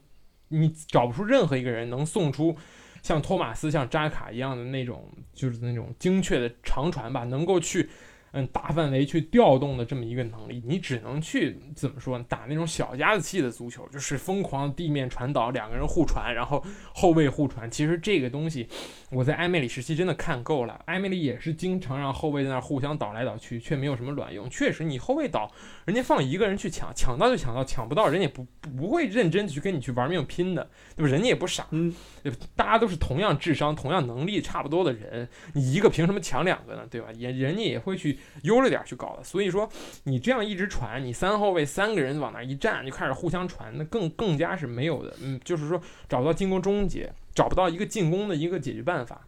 [0.49, 2.57] 你找不出任何一个人能送出。
[3.01, 7.89] 像托马斯、像扎卡一样的那种，就是那种精确的长传吧，能够去
[8.33, 12.25] 嗯大范围去调动的这么一个能力，你只能去怎么说呢？
[12.27, 17.69] 打那种小家子气的足球，就是疯狂地面传导，两个人互传，然后后卫互传。
[17.69, 18.67] 其实这个东西
[19.11, 24.49] 我在埃梅里时期真的看够了，埃梅里也是经常让后卫在那儿互相倒来倒去，却没有什么卵用。
[24.49, 25.51] 确实，你后卫倒，
[25.85, 31.11] 人家放一个人去抢，抢到就抢到，抢不到人也不不会认真去跟你去玩命拼的，对吧？
[31.11, 31.93] 人家也不傻，嗯，
[32.23, 32.37] 对吧？
[32.55, 36.87] 大家都是同样智商、同样能力差不多的人，你一个凭什么抢两个呢？
[36.89, 37.07] 对吧？
[37.15, 39.23] 也人家也会去悠着点儿去搞的。
[39.23, 39.67] 所以说，
[40.03, 45.15] 你这样一直传，你三后卫三个人往那儿一站，就开始互相传，那更更加是没有的。
[45.21, 49.27] 嗯，就是说找不到进攻终结，找不到一个进攻的一个解决办法。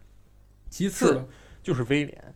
[0.68, 1.26] 其次
[1.62, 2.34] 就是威廉。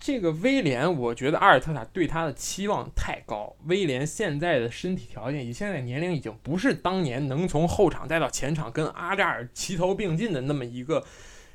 [0.00, 3.56] 这个威廉，我觉得阿尔特塔对他的期望太高。
[3.66, 11.04] 威廉现在的身体条件以现在年龄，已经不是当年能从后场带到前场跟阿扎尔齐头并进的那么一个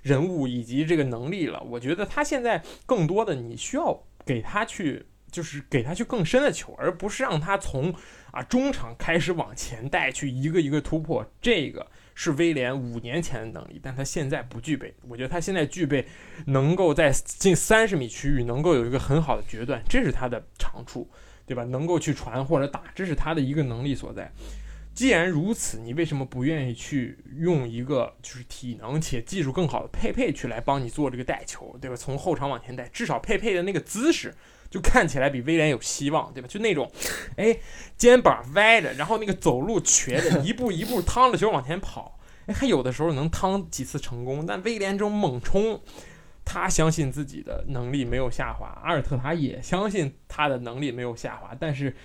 [0.02, 1.64] 人物以及这个能力了。
[1.64, 7.94] 我觉得他现在更多的你需要给他去，就是给他去更深的球，而不是让他从
[8.32, 11.26] 啊中场开始往前带去一个一个突破。
[11.42, 11.88] 这个。
[12.16, 14.94] 是威廉五年前的能力，但他现在不具备。
[15.08, 16.06] 我觉得他现在具备
[16.46, 21.10] 能够在近三十米区域能够有一个很好的决断，这是他的长处，
[21.48, 21.64] 对吧？
[21.64, 24.32] 能够去传或者打，这是他的一个能力所在。
[24.94, 31.96] 既然如此，你为什么不愿意去用一个就是体能且技术更好的佩佩去来帮你做这个带球，对吧？
[31.96, 34.34] 从后场往前带，至少佩佩的那个姿势。
[34.70, 36.48] 就看起来比威廉有希望，对吧？
[36.50, 36.92] 就那种，
[37.38, 37.56] 哎，
[37.96, 44.44] 肩膀歪着，然后那个走路瘸着，一步一步趟着球往前跑，哎，还有的时候能趟几次成功。
[44.48, 45.80] 但威廉这种猛冲，
[46.44, 51.56] 他相信自己的能力没有下滑，阿尔特塔也相信他的能力没有下滑。
[51.60, 51.96] 但是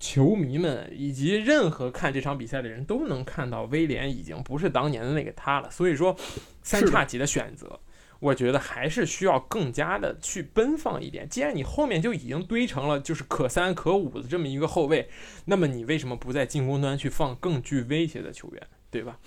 [0.00, 5.70] 球迷们以及任何看这场比赛的人都能看到，威廉已经不是当年的那个他了。
[5.70, 6.16] 所以说，
[6.62, 7.78] 三叉戟的选择。
[8.18, 11.26] 我觉得还是需要更加的去奔放一点。
[11.26, 15.08] 既然你后面就已经堆成了就是可三可五的这么一个后卫，
[15.46, 19.18] 那么你为什么不在进攻端去放更具威胁的球员，对吧？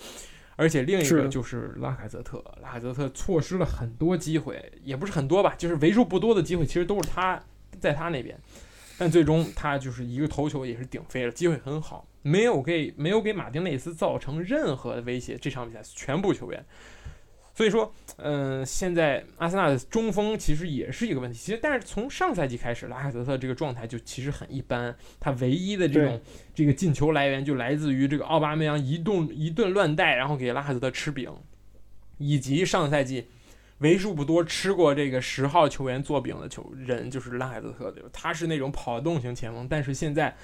[0.55, 7.41] 而且另一个就是拉凯泽特，拉凯泽特错失了很多机会，也不是很多吧，就是为数不多的机会，其实都是他
[7.79, 8.39] 在他那边，
[8.97, 15.37] 但最终他就是一个头球也是顶飞了，机会很好，没有给没有给马丁内斯造成任何的威胁。
[15.37, 16.65] 这场比赛全部球员。
[17.55, 21.37] 所以说，嗯，现在阿森纳的中锋其实也是一个问题。
[21.37, 24.95] 其实，但是从上赛季开始，拉卡泽特这个状态就其实很一般。
[25.19, 26.19] 他唯一的这种
[26.55, 31.31] 这个进球来源就来自于这个奥巴梅扬一顿一顿乱带，然后给拉卡泽特吃饼，
[32.17, 33.27] 以及上赛季
[33.79, 38.09] 为数不多吃过这个十号球员做饼的球人就是拉海泽特，对吧？
[38.13, 40.35] 他是那种跑动型前锋，但是现在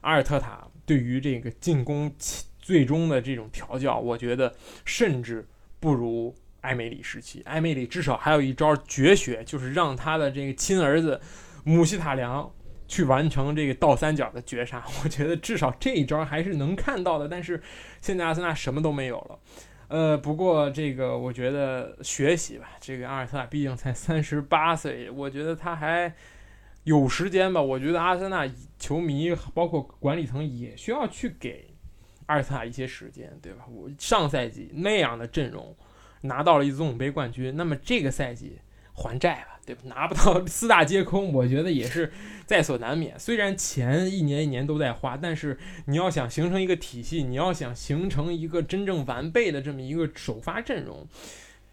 [0.00, 2.12] 阿尔特塔对于这个进攻
[2.58, 5.46] 最终的这种调教，我觉得甚至
[5.80, 6.34] 不如。
[6.62, 11.20] 埃梅里时期，埃梅里至少还有一招绝学，就是让他的这个亲儿子
[11.62, 12.50] 姆希塔良
[12.88, 14.82] 去完成这个倒三角的绝杀。
[15.04, 17.28] 我觉得至少这一招还是能看到的。
[17.28, 17.62] 但是
[18.00, 19.38] 现在阿森纳什么都没有了。
[19.88, 26.12] 呃，不过这个我觉得学习吧，这个阿尔特塔毕竟才三十八岁，我觉得他还
[26.84, 27.60] 有时间吧。
[27.60, 31.66] 我觉得阿森纳球迷包括管理层也需要去给
[32.26, 33.64] 阿尔特塔一些时间，对吧？
[33.70, 35.76] 我上赛季那样的阵容。
[36.22, 38.58] 拿到了一次总杯冠军，那么这个赛季
[38.92, 39.76] 还债吧，对？
[39.84, 42.12] 拿不到 四大皆空，我觉得也是
[42.46, 43.18] 在所难免。
[43.18, 51.06] 虽然钱一年一年都在花，但是你要想形成一个体系，你要想形成一个真正完备的这么一个首发阵容，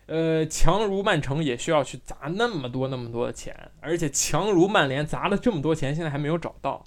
[0.08, 6.84] 呃，强如曼城也需要去砸那么多那么多的钱，而且强如曼联砸了这么多钱，现在还没有找到，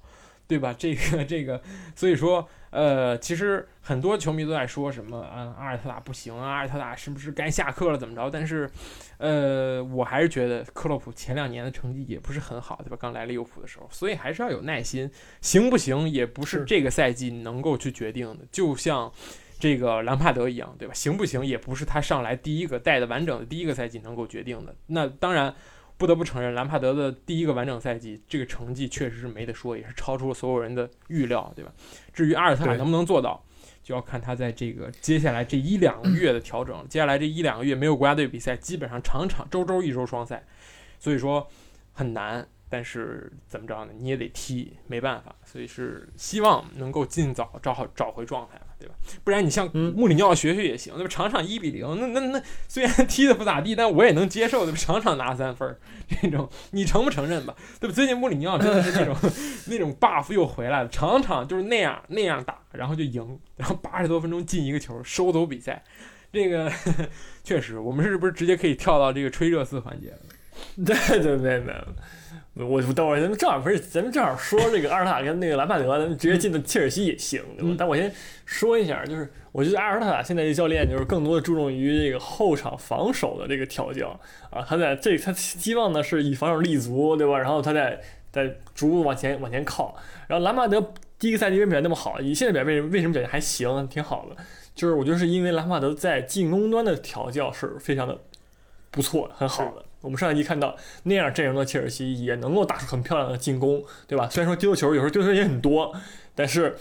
[0.47, 0.75] 对吧？
[0.77, 1.61] 这个这个，
[1.95, 2.49] 所以说。
[2.71, 7.97] 呃，其实很多球迷都在说什么啊，阿尔特塔不行啊，阿尔特塔是不是该下课了？
[7.97, 8.29] 怎么着？
[8.29, 8.69] 但是，
[9.17, 12.97] 呃，我还是觉得克洛普前两年的成绩也不是很好，对吧？
[13.01, 18.45] 刚来利物浦的时候，所以还是要有耐心，行不行也不是这个赛季能够去决定的。
[18.53, 19.11] 就像
[19.59, 20.93] 这个兰帕德一样，对吧？
[20.93, 24.75] 行不行也不是他上来第一个带的完整的第一个赛季能够决定的。
[24.89, 25.55] 那当然。
[25.99, 31.73] 不得不承认，兰帕德的第一个完整赛季，这个成绩确实是没得说，也是超出了所有人的预料，对吧？
[32.13, 33.43] 至于阿尔特塔能不能做到，
[33.83, 36.87] 就要看他在这个接下来这一两个月的调整。
[36.89, 40.45] 接下来这一两个月没有国家队比赛，基本上场场周周一周双赛，
[40.99, 41.49] 所以说
[41.93, 42.47] 很难。
[42.69, 43.93] 但是怎么着呢？
[43.97, 45.35] 你也得踢，没办法。
[45.45, 48.61] 所以是希望能够尽早找好找回状态。
[48.79, 48.95] 对吧？
[49.25, 51.09] 不然你像穆里尼奥学学也行，对吧？
[51.09, 54.77] 场场一比零，那那那虽然踢的不咋地，但我也能接受，对吧？
[54.77, 55.81] 场场拿三分儿，
[56.21, 57.57] 这种你承不承认吧？
[57.81, 57.95] 对吧？
[57.95, 59.17] 最近穆里尼奥真的是那种
[59.69, 65.83] 那种 buff 又回来了，场场就是那样那样打，然后就赢，然后八十多分钟进一个球，收走比赛。
[66.31, 66.71] 这个
[67.43, 70.19] 确实，我们是不是直接可以跳到这个吹热刺环节了？
[70.85, 71.75] 对对对对。
[72.59, 77.77] 我等会儿咱们正好不是咱们正好说这个阿尔塔跟那个兰帕德，咱们直接进到切尔西也行，对吧？
[77.79, 78.11] 但我先
[78.47, 87.39] 说一下，就是我觉得阿尔塔现在这教练就是更多的注重于这个后场防守的这个调教啊，他在这他希望呢是以防守立足，对吧？
[87.39, 88.01] 然后他在
[88.33, 89.95] 在逐步往前往前靠。
[90.27, 92.19] 然后兰帕德第一个赛季为什么表现那么好？
[92.21, 94.43] 你现在表为为什么表现还行，挺好的？
[94.75, 98.19] 就是我觉得是因为兰帕德在进攻端的调教是非常的
[98.91, 99.85] 不错，很好的。
[100.07, 104.29] 我们上一集看到那样阵容的切尔西也能够打出很漂亮的进攻，对吧？
[104.31, 105.93] 虽然说丢球有时候丢球也很多，
[106.37, 106.77] 但是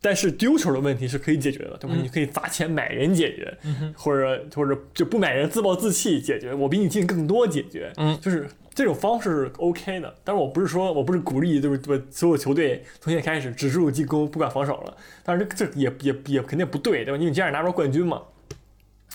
[0.00, 1.94] 但是丢球的问题是可以解决的，对吧？
[1.94, 10.14] 嗯你可以砸钱买人解决，嗯，或者或者就不买人自暴自弃解决，我比你进更多解决，嗯就是这种方式是 OK 的。
[10.24, 12.04] 但是我不是说我不是鼓励，就是对吧？
[12.10, 14.96] 所有球队从现在开始只注重进攻，不管防守了。
[15.22, 17.18] 但是这这也也也肯定不对，对吧？
[17.18, 18.22] 因为你这样拿不着冠军嘛。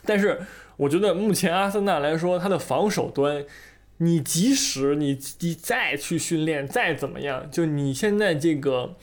[0.05, 0.39] 但是
[0.79, 3.45] 我觉得目前阿森纳来说，他的防守端，
[3.97, 8.95] 你即使你你再去训练，再怎么样，就你现在这个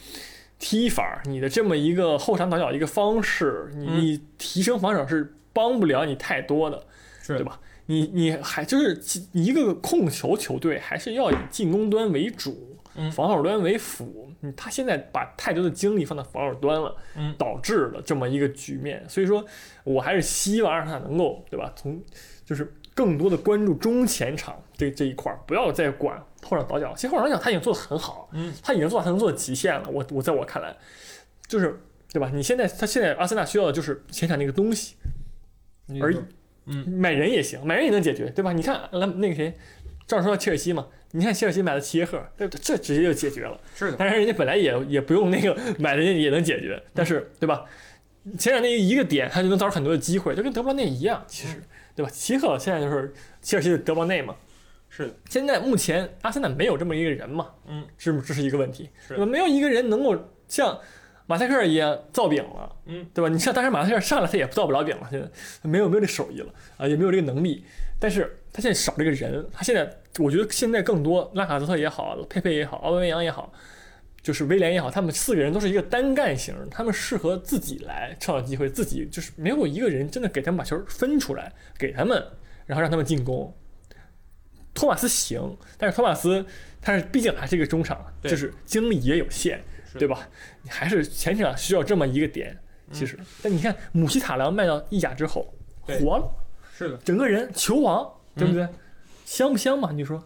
[0.59, 6.83] 踢法，你的这么一个后场倒脚一个方式，你提升防守是帮不了你太多的。
[7.23, 7.61] 是对吧？
[7.87, 9.01] 你你还就是
[9.33, 14.31] 一个控球球队，还是要以进攻端为主，嗯防守端为辅。
[14.41, 19.05] 嗯，他现在把太多的精力放到防守端了，嗯导致了这么一个局面。
[19.09, 19.45] 所以说
[19.85, 21.73] 我还是希望让他能够，对吧？
[21.77, 22.03] 从
[22.45, 26.93] 就是更多的关注中前场这这一块儿，不要再管后场倒脚。
[26.95, 29.89] 其实后场倒脚他已经做得很好，嗯，他已经做到他能做的极限了。
[29.91, 30.77] 我我在我看来，
[31.47, 31.81] 就是
[32.13, 32.31] 对吧？
[32.33, 34.97] 你现在他现在阿森纳需要的就是前场那个东西。
[36.01, 36.19] 而已。
[36.69, 38.53] 嗯，买人也行，买人也能解决，对吧？
[38.53, 39.57] 你看，那那个谁，
[40.07, 42.61] 正好说到切尔西嘛，你看切尔西买的齐耶赫，对不对？
[42.63, 43.61] 这直接就解决了。
[43.75, 47.65] 是的，当然，人家本来也也不用那个 买的，也能解决，但是对吧？
[48.39, 51.63] 前两天一个点，他就能造成很多的机会，就跟德布劳内一样，其实
[51.95, 52.11] 对吧？
[52.13, 54.35] 齐赫现在就是切尔西的德布劳内嘛。
[54.89, 58.89] 是的，现在目前阿森纳没有这么一个人嘛，嗯，是不这是一个问题？
[59.29, 60.17] 没有一个人能够
[60.49, 60.79] 像
[61.27, 63.29] 马赛克一样造饼了，嗯，对吧？
[63.29, 65.29] 你像当时马赛克上来他也造不了饼了，现在
[65.69, 67.65] 没有没有这手艺了啊，也没有这个能力，
[68.01, 69.87] 但是他现在少这个人，他现在
[70.19, 73.53] 我觉得现在更多拉卡泽特也好，佩佩也好，奥文维扬也好。
[74.23, 82.17] 就是威廉也好，他们四个人都是一个单干型，他们适合自己来创造机会，自己就是没有一个人真的给他们把球分出来，给他们，
[82.65, 83.55] 然后让他们进攻。
[84.73, 86.45] 托马斯行，但是托马斯
[86.81, 89.61] 他是毕竟还是一个中场，就是精力也有限，
[89.99, 90.27] 对吧？
[90.63, 92.59] 你还是前场需要这么一个点。
[92.91, 95.55] 其实，但你看姆希塔良卖到意甲之后，
[95.87, 96.29] 对活了，
[96.77, 98.69] 是的，整个人球王，对不对？
[99.25, 99.91] 香不香嘛？
[99.93, 100.23] 你说？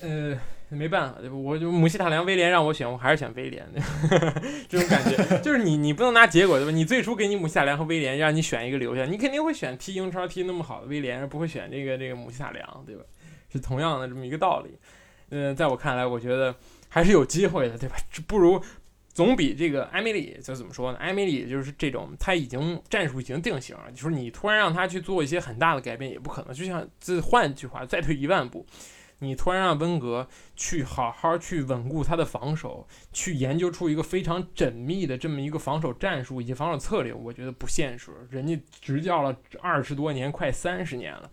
[0.00, 1.36] 呃，没办法，对吧？
[1.36, 3.66] 我就母系塔良、威廉让我选，我还是选威廉。
[4.68, 6.70] 这种感觉就是你，你不能拿结果，对吧？
[6.70, 13.02] 你最初给你母系塔良和威廉，让你选一个留下，你肯定会选踢英超踢那么好的威廉，而不会选这个这个母系塔良，对吧？
[13.52, 14.70] 是同样的这么一个道理。
[15.30, 16.54] 呃，在我看来，我觉得
[16.88, 17.96] 还是有机会的，对吧？
[18.26, 18.62] 不如
[19.12, 20.98] 总比这个埃梅里就怎么说呢？
[20.98, 26.54] 埃梅里就是这种，他已经战术已经定型了，就是你突然让他去做一些很大的改变也不可能。
[26.54, 28.66] 就像这换句话，再退一万步。
[29.18, 38.10] 你突然让温格去好好去稳固他的防守，去研究出一个非常缜密的这么一个防守战术以及防守策略，我觉得不现实。
[38.30, 41.30] 人家执教了二十多年，快三十年了，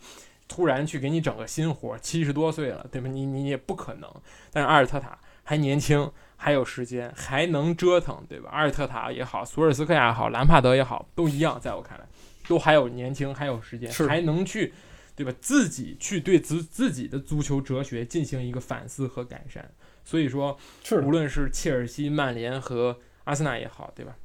[0.48, 3.08] 突然去给你整个新活，七十多岁了，对吧？
[3.08, 4.08] 你你也不可能。
[4.52, 8.50] 但是阿尔特塔还年轻，还有时间，还能折腾，对吧？
[8.52, 12.06] 阿尔特塔也好，索尔斯克亚也好，兰帕德也好，都一样，在我看来，
[12.48, 14.74] 都还有年轻，还有时间，还能去。
[15.16, 15.34] 对吧？
[15.42, 19.70] 自己去对自自己的足球哲学进行一个反思和改善。
[20.06, 24.16] 所以说，是无论是切尔西、曼联和阿森纳也好，对吧？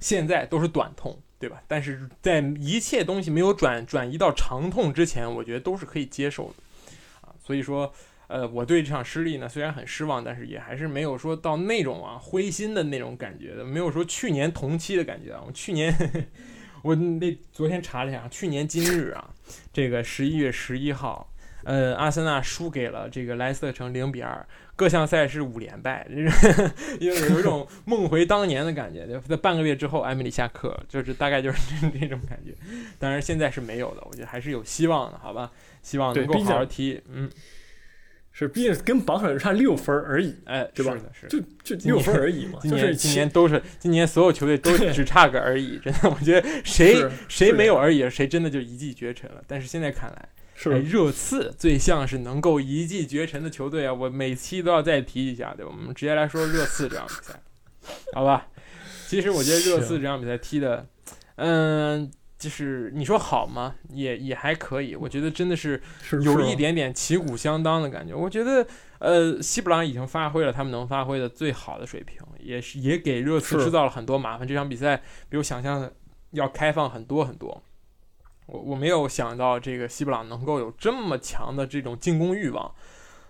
[0.00, 1.62] 现在都是短痛，对吧？
[1.68, 6.54] 但是在一切东西没有转转移到长痛之前，我觉得都是可以接受的
[7.20, 7.30] 啊。
[7.40, 7.94] 所以说，
[8.28, 15.42] 呃，我对这场失利呢，虽然很失望，但是也还是没有说到那种啊灰心的那种感觉的，没有说去年同期的感觉啊。
[15.46, 15.94] 我去年。
[16.82, 19.30] 我那昨天查了一下，去年今日啊，
[19.72, 21.32] 这个十一月十一号，
[21.64, 29.18] 呃，阿森纳输给了这个莱斯特城零比二，各项赛事五连败，就是 有有一种梦回当年的感觉。
[29.26, 31.58] 在半个月之后，埃米里下课，就是大概就是
[31.90, 32.52] 这这种感觉。
[32.98, 35.50] 当然现在是没有的，我觉得还是有希望的，好吧？
[35.82, 37.30] 希望能够好好踢，嗯。
[38.36, 40.92] 是，毕竟跟榜首差六分而已，哎，对吧？
[40.92, 42.58] 是的，是就就六分而已嘛。
[42.60, 49.40] 今年、就是今年都是今年所有球队都只差个而已，真的，我觉得谁谁没有而已，谁真的就一骑绝尘了。
[49.46, 53.94] 但是现在看来，是哎、热刺最像是能够一骑绝尘的球队啊！
[53.94, 55.70] 我每期都要再提一下，对吧？
[55.72, 57.40] 我们直接来说热刺这场比赛，
[58.14, 58.48] 好吧？
[59.06, 60.84] 其实我觉得热刺这场比赛踢的，
[61.36, 62.10] 嗯。
[62.44, 63.74] 就是你说好吗？
[63.88, 65.80] 也也还可以，我觉得真的是
[66.22, 68.14] 有一点点旗鼓相当的感觉。
[68.14, 68.66] 我觉得，
[68.98, 74.46] 呃，西布朗已经发挥了他们能发挥的最好的水平，也是也给热刺制造了很多麻烦。
[74.46, 75.90] 这场比赛比我想象的
[76.32, 77.62] 要开放很多很多。
[78.44, 82.74] 我我没有想到这个西布朗能够有这么强的这种进攻欲望。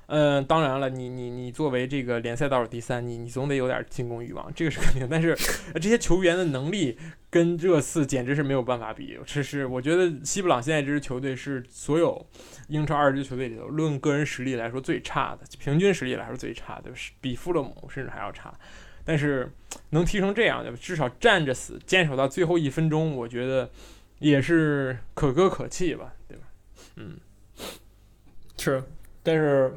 [0.07, 5.09] 嗯、当然了，你你你作为这个联赛倒数第三，你你总得有点进攻欲望，这个是肯定。
[5.11, 5.35] 但是
[5.81, 6.99] 这些球员的能力
[7.31, 9.19] 跟热刺简直是没有办法比。
[9.25, 12.27] 这是我觉得西布朗现在这支球队是所有
[12.69, 18.53] 英超二支球队里头论个人实力来说最差的，平均实力来说最差的，是比富勒姆甚至还要差。
[19.07, 19.53] 但是
[19.91, 20.79] 能踢成这样，对吧？
[20.81, 23.71] 至少站着死，坚守到最后一分钟，我觉得
[24.19, 26.45] 也是可歌可泣吧，对吧？
[26.97, 27.19] 嗯，
[28.57, 28.83] 是，
[29.25, 29.73] 但是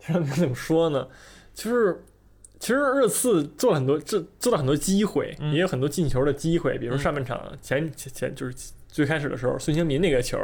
[0.00, 1.06] 这怎么说呢？
[1.54, 2.02] 就是
[2.58, 8.56] 其实热刺做了很多，制做了很多机会，嗯也有很多进球的机会，比如嗯上半场前前前就是
[8.88, 10.36] 最开始的时候，孙兴民那个球。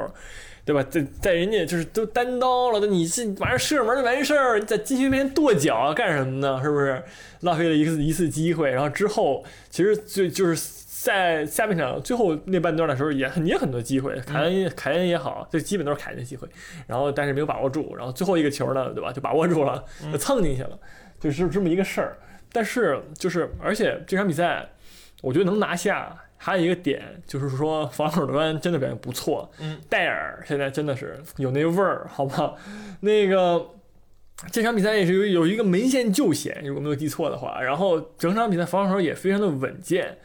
[0.64, 0.80] 对吧？
[0.84, 6.62] 在在人家就是都单刀了，那你这马上射门就完事儿，你在禁区面前跺脚干什么呢？
[6.62, 7.02] 是不是
[7.40, 8.70] 浪费了一次一次机会？
[8.70, 10.54] 然后之后其实就就是
[11.02, 16.46] 在下半场最后那半段的时候也很也很多机会，凯恩凯恩也好，这基本都是凯恩的机会。
[16.86, 19.10] 然后但是没有把握住，然后最后一个球呢，对吧？
[19.12, 20.78] 就把握住了，就蹭进去了，
[21.18, 22.16] 就是这么一个事儿。
[22.52, 24.68] 但是就是而且这场比赛，
[25.22, 26.16] 我觉得能拿下。
[26.44, 29.48] 还有一个点就是说，防守端真的表现不错。
[29.60, 32.58] 嗯，戴尔现在真的是有那味儿，好不好？
[32.98, 33.64] 那个
[34.50, 37.60] 这场比赛也是有有一个门线救险，如果没有记错的话。
[37.62, 40.18] 然后整场比赛防守也非常的稳健，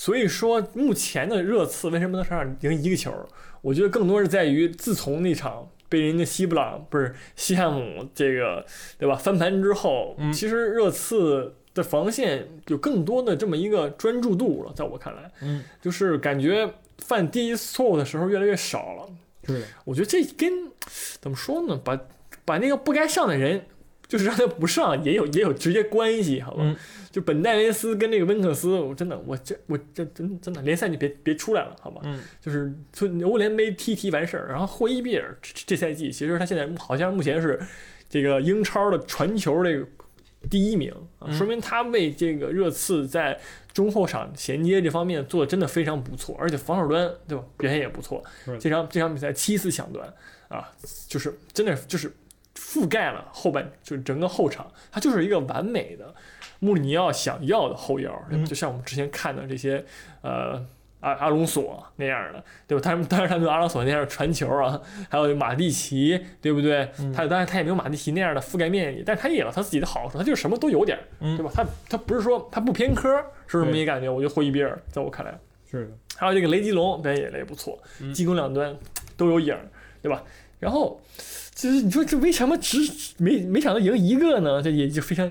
[0.00, 3.12] 所以说目前的热刺为什么能上场赢一个球？
[3.60, 8.64] 我觉得更多是在于自从那场被人家西布朗不是西汉姆这个
[8.98, 11.54] 对吧翻盘之后，嗯其实热刺。
[11.72, 19.08] 的防线有更多的这么一个专注度了，在我看来，嗯，就是感觉犯第一次错误的时候越来越少了。
[19.46, 20.68] 对，我觉得这跟
[21.20, 21.96] 怎么说呢，把
[22.44, 23.66] 把那个不该上的人，
[24.10, 26.62] 就是让他不上，也有也有直接关系，好吧？
[26.64, 26.76] 嗯
[27.12, 32.00] 就本戴维斯跟那个温克斯，我真的，我这我这真真的联赛你别别出来了，好吧？
[32.04, 37.60] 嗯就是就欧联杯踢踢完事儿，然后霍伊比尔这这赛季，其实他现在好像目前是
[38.08, 39.86] 这个英超的传球这个
[40.48, 43.38] 第一名啊，嗯说明他为这个热刺在
[43.72, 48.22] 中后场衔接这方面做的真的非常不错，而且防守端对吧表现也不错。
[48.60, 50.12] 这场这场比赛七次抢断
[50.48, 50.68] 啊，
[51.08, 52.12] 就是真的就是
[52.60, 56.14] 覆盖了后半，就是整个后场，他就是一个完美的
[56.58, 59.84] 穆里尼奥想要的后腰，对吧嗯就像我们之前看的这些
[60.22, 60.64] 呃。
[61.00, 62.82] 阿阿隆索那样的，对吧？
[62.84, 66.86] 他们当然他没有阿隆索那样的传球啊，还有马蒂奇，对不对？
[66.98, 71.50] 嗯他当然他也没有马蒂奇那样的覆盖面积，但是他也有他自己的好处，他就是什么都有点对吧？
[71.54, 74.10] 他他不是说他不偏科，是不是对没感觉？
[74.10, 75.32] 我觉得霍伊比尔在我看来，
[75.70, 78.76] 是的，还有这个雷吉隆表现也不错，嗯进攻两端
[79.16, 79.66] 都有影儿，
[80.02, 80.22] 对吧？
[80.58, 81.00] 然后
[81.60, 82.78] 就是你说这为什么只
[83.18, 84.62] 没没想到赢一个呢？
[84.62, 85.30] 这也就非常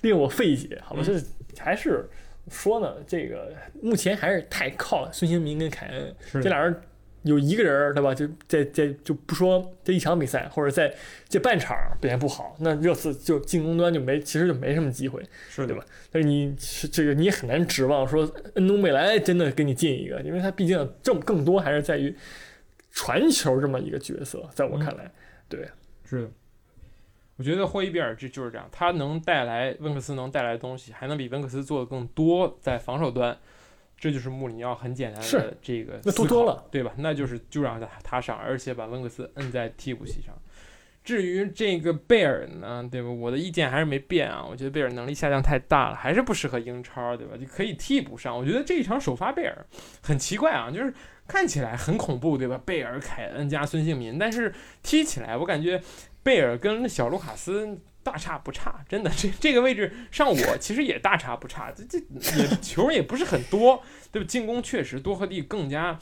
[0.00, 1.02] 令我费解，好吧？
[1.04, 1.22] 嗯
[1.54, 2.08] 这还是
[2.50, 3.52] 说呢，这个
[3.82, 6.74] 目前还是太靠孙兴民跟凯恩，这俩人。
[7.22, 8.14] 有一个人儿对吧？
[8.14, 10.94] 就在在就不说这一场比赛，或者在
[11.28, 15.20] 这半场表现不好，那热刺就进攻端就没，其实就没什么机会。
[15.50, 15.84] 是对吧？
[16.12, 18.22] 但是你是这个你也很难指望说
[18.54, 22.14] 恩东贝莱真的给你进一个，因为他毕竟这么更多还是在于
[22.98, 25.08] 传球这么一个角色，在我看来，
[25.48, 25.70] 对，
[26.04, 26.30] 是的。
[27.36, 33.38] 我觉得霍伊比尔这就是这样，他能带来温克斯能带来的东西，还能比温克斯做的更多，在防守端，
[33.96, 36.92] 这就是穆里尼奥很简单的这个那多了，对吧？
[36.96, 40.36] 那就是就让他他上，而且把温克斯摁在替补席上。
[41.08, 43.08] 至于这个贝尔呢，对吧？
[43.08, 47.34] 我的意见还是没变啊，我觉得贝尔能力下降太大了，还是不适合英超，对吧？
[47.34, 48.36] 就可以替补上。
[48.36, 49.64] 我觉得这一场首发贝尔
[50.02, 50.92] 很奇怪啊，就是
[51.26, 52.60] 看起来很恐怖，对吧？
[52.62, 54.52] 贝尔、凯恩加孙兴民，但是
[54.82, 55.80] 踢起来我感觉
[56.22, 61.98] 贝尔跟小卢卡斯大差不差，真的，这 这个位置上我其实也大差不差，这这
[62.36, 63.82] 也球也不是很多，
[64.12, 64.28] 对吧？
[64.28, 65.98] 进攻确实多赫蒂更加。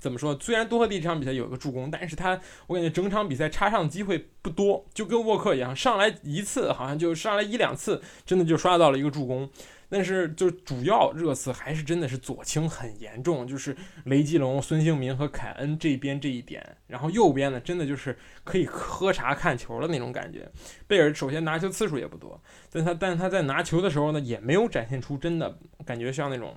[0.00, 0.36] 怎么说？
[0.40, 9.48] 虽然多赫蒂这场比赛有一个助攻，但是他我感觉整场比赛插上机会不多，就跟沃克一样，上来一次好像就上来一两次，真的就刷到了一个助攻。
[9.92, 20.48] 但是就主要热刺还是真的是左倾很严重，就是雷吉隆、孙兴民和凯恩这边这一点，然后右边呢真的就是可以喝茶看球的那种感觉。
[20.86, 22.40] 贝尔首先拿球次数也不多，
[22.70, 26.56] 但他但他在拿球的时候呢，也没有展现出真的感觉像那种。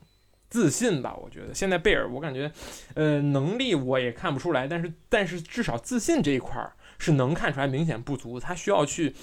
[0.54, 2.52] 自信吧，我觉得现在贝尔，我感觉，
[2.94, 9.16] 呃，能力我也看不出来，但是但是至少自信这一块儿是能看出来明显不足，他需要去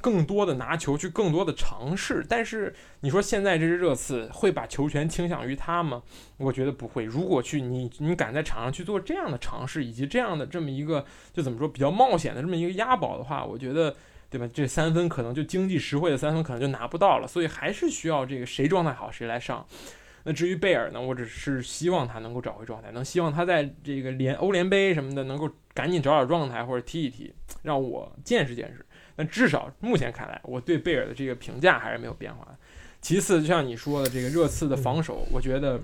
[0.00, 2.24] 更多的拿球，去更多的尝试。
[2.28, 6.00] 但是你说现在这支热刺会把球权倾向于他吗？
[6.36, 7.02] 我觉得不会。
[7.02, 13.96] 如果去你你敢在场上去做这样的尝试，以及这样的这么一个就怎么说比较冒险的这么一个押宝的话，我觉得。
[14.30, 14.48] 对吧？
[14.54, 19.66] 这三分可能就经济实惠的三分可能就拿不到了，所以还是需要这个谁状态好谁来上。
[20.24, 28.84] 那至于贝尔呢，我只是希望他能够找回状态，能希望他在这个联欧联杯什么的能够赶紧找找状态或者踢一踢，让我见识见识。
[29.16, 32.46] 但至少目前看来，我对贝尔的这个评价还是没有变化。
[33.00, 35.80] 其次，就像你说的，这个热刺的防守，我觉得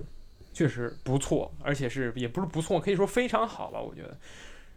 [0.53, 3.81] 确实不错，而且是也不是不错，可以说非常好吧。
[3.81, 4.17] 我觉得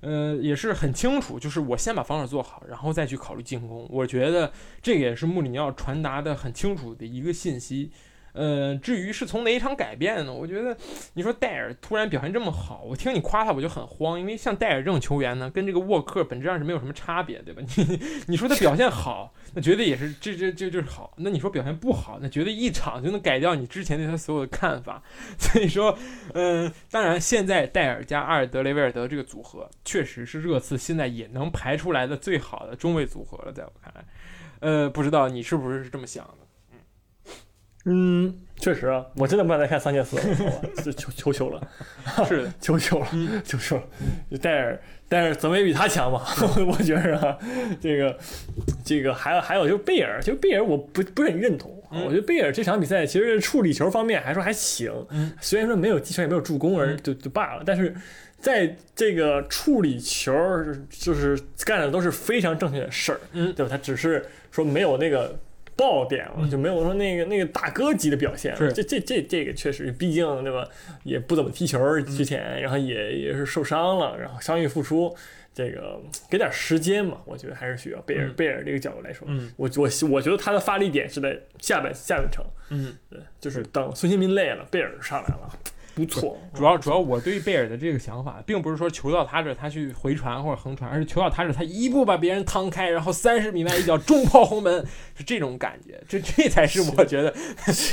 [0.00, 3.86] 呃，也是很清楚，就是我先把防守做好，然后再去考虑进攻。
[3.90, 4.50] 我觉得
[4.80, 7.90] 这个也是穆里尼奥传达的很清楚的一个信息。
[8.32, 10.32] 呃，至于是从哪一场改变呢？
[10.32, 10.76] 我觉得，
[11.14, 17.62] 你说戴尔突然表现这么好，我听你夸他我就很慌，因为像戴尔这种球员呢，跟这个沃克本质上是没有什么差别，对吧？
[17.76, 21.12] 你你说他表现好，那绝对也是这这这就是好。
[21.16, 25.02] 那你说表现不好，那绝对一场就能改掉你之前对他所有的看法。
[25.38, 25.98] 所以说，
[26.34, 34.04] 嗯，当然现在戴尔加阿尔德雷维尔德这个组合，确实是热刺现在也能排出来的最好的中卫组合了，在我看来，
[34.60, 36.39] 呃，不知道你是不是是这么想的？
[37.86, 41.68] 嗯，确实啊，我真的不想再看桑切斯求求求了，
[42.28, 43.08] 是的，求求了，
[43.42, 43.82] 求求了。
[44.40, 44.78] 戴尔，
[45.08, 46.22] 戴尔怎么也比他强吧？
[46.68, 47.38] 我觉着啊，
[47.80, 48.18] 这个，
[48.84, 51.74] 这个还有还有就是贝尔，就贝尔我不不是很认同。
[51.90, 54.92] 我觉得贝尔这场比赛其实处理球方面还说还行，
[55.40, 57.92] 虽然说没有击球也没有助攻而就就罢了，但是
[58.38, 60.32] 在这个处理球
[60.90, 63.70] 就是干的都是非常正确的事儿，嗯，对吧？
[63.70, 65.34] 他只是说没有那个。
[65.76, 68.56] 爆点了，就没有说那个那个大哥级的表现。
[68.56, 70.66] 是，这这这这个确实，毕竟对吧，
[71.04, 75.14] 也不怎么踢球之前，然后也也是受伤了，然后伤愈复出，
[75.54, 85.58] 这个给点时间嘛，我觉得还是需要贝尔贝尔这个角度来说，嗯，我我我觉得他的发力点是在下半下半程，嗯，对，就是等孙兴民累了，贝尔上来了。
[85.94, 94.84] 不错， 主要主要我对贝尔的这个想法，并不是说球到他这他去回传或者横传，而是球到他这他一步把别人趟开，然后三十米外一脚重炮轰门，
[95.16, 97.34] 是这种感觉，这这才是我觉得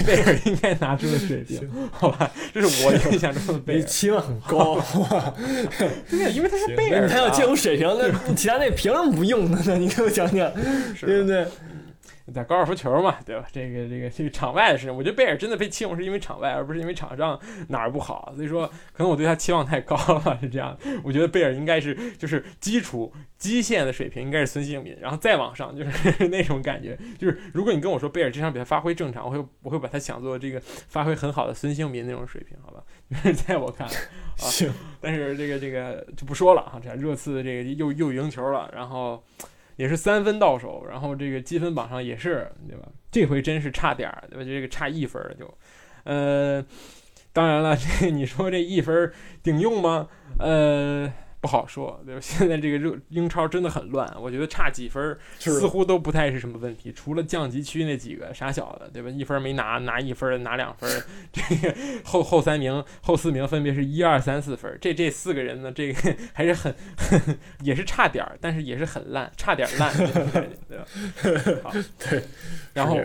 [0.05, 2.31] 贝尔应该拿出的水平， 好吧？
[2.53, 4.81] 这是我印象中的贝尔，期望很高，
[6.09, 9.59] 对呀，因为他是贝尔，他要这种水平，那其他那凭什么不用呢？
[9.77, 10.51] 你给我讲讲，
[11.01, 11.45] 对不对？
[12.33, 13.45] 在高尔夫球嘛，对吧？
[13.51, 18.33] 这个这个这个场外的事情，我觉得贝尔真的被器用是因为场外，而不是因为场上哪儿不好。
[18.35, 20.77] 所以说，可能我对他期望太高了，是这样。
[21.03, 26.97] 我觉得贝尔应该是就是基础基线的水平应该是孙兴民，然后再往上就是 那种感觉。
[27.17, 32.83] 就是如果你跟我说贝尔这场比赛发挥正常，我会我会把他想做这个发挥很好的孙兴民那种水平，好吧？
[33.47, 34.69] 在我看来啊， 行。
[34.99, 39.23] 但是这个这个就不说了啊，这热刺这个又又赢球了，然后。
[39.77, 42.89] 也是三分到手，然后这个积分榜上也是，对吧？
[43.09, 44.43] 这回真是差点儿，对吧？
[44.43, 45.57] 这个差一分儿就，
[46.03, 46.63] 呃，
[47.31, 50.09] 当然了，这 你说这一分儿顶用吗？
[50.39, 51.11] 呃。
[51.47, 52.19] 不好说，对吧？
[52.19, 59.09] 现在这个热英超真的很乱，我觉得差几分似乎都不太是什么问题，除了降级区那几个傻小子，对吧？
[59.09, 61.73] 一分没拿，拿一分，拿两分， 这个
[62.03, 66.75] 后后三名、后四名分别是一二三四分，这这四个人呢，这个 还是很
[67.61, 69.95] 也是差点儿，但是也是很烂，差点烂，
[70.67, 70.85] 对吧？
[71.63, 72.21] 好，对，
[72.73, 72.99] 然后。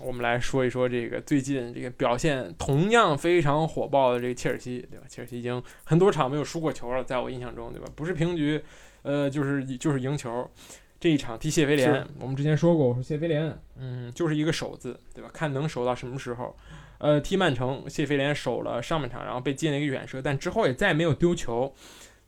[0.00, 5.06] 我们来说一说这个最近这个表现同样非常火爆的这个切尔西，对吧？
[5.08, 7.86] 切尔西已经很多场没有输过球了，在我印象中，对吧？
[7.94, 8.62] 不是平局，
[9.02, 10.50] 呃，就是就是赢球。
[10.98, 15.30] 这一场踢谢菲联，我们之前说过，我说谢菲联，嗯，就是一个守字，对吧？
[15.32, 16.56] 看能守到什么时候。
[16.98, 21.74] 呃，踢曼城，谢菲联守了上半场，然后被进了一个远射，但之后也再没有丢球，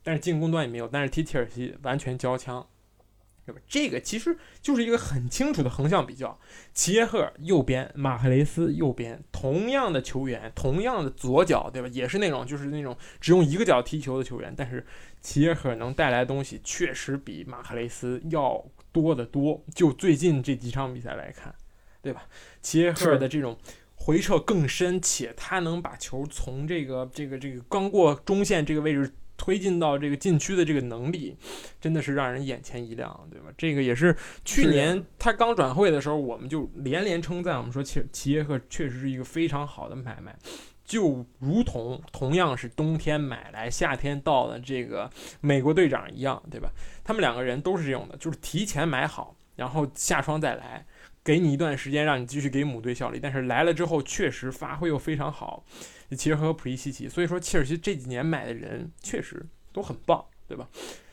[0.03, 0.87] 但是进攻端也没有。
[0.87, 2.65] 但是踢切尔西完全交枪。
[3.49, 3.63] 对吧？
[3.67, 6.39] 这个其实就是一个很清楚的横向比较。
[6.75, 11.89] 齐耶赫右边，马赫雷斯右边，同样的球员，同样的左脚，对吧？
[11.89, 14.87] 也是那种就是那种只用一个脚踢球的球员，但是
[15.23, 19.65] 齐耶赫能带来的东西确实比马赫雷斯要多得多。
[19.75, 21.55] 就最近这几场比赛来看，
[22.03, 22.27] 对吧？
[22.61, 23.57] 齐耶赫的这种
[23.95, 29.11] 回撤更深，且他能把球从这个这个这个刚过中线这个位置。
[29.39, 31.35] 推进到这个禁区的这个能力，
[31.81, 33.47] 真的是让人眼前一亮，对吧？
[33.57, 34.15] 这个也是
[34.45, 40.37] 去年他刚转会的时候，我们就连连称赞，我们说齐齐耶赫确实是一个非常好的买卖，
[40.85, 45.09] 就如同同样是冬天买来夏天到的这个
[45.41, 46.69] 美国队长一样，对吧？
[47.05, 50.85] 他们两个人都是这种的，就是提前买好，然后下窗再来，
[51.23, 55.65] 给你一段时间让你继续给母队效力，但是来了之后确实发挥又非常好。
[56.17, 60.69] 切尔和普利西奇，所以说切尔西这几年买的人确实都很棒，对吧？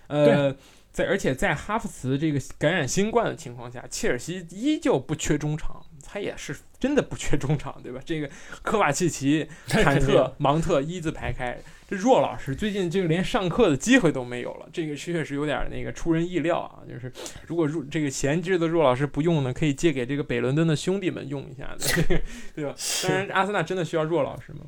[0.07, 0.55] 呃，
[0.91, 7.99] 在而且在哈弗茨这个感染新冠的情况下，切尔西依旧不缺中场，他也是真的不缺中场，对吧？
[8.05, 8.29] 这个
[8.61, 11.57] 科瓦契奇、 坎特、芒特一字排开，
[11.89, 16.85] 这若老师最近这个连上课的机会都没有了，这个确实有点那个出人意料啊。
[16.87, 17.11] 就是
[17.47, 22.19] 如果若这个闲置的若老师不用呢，可以借给这个北伦敦的兄弟们用一下的，
[22.55, 22.75] 对吧？
[23.03, 24.59] 当然，阿森纳真的需要若老师吗？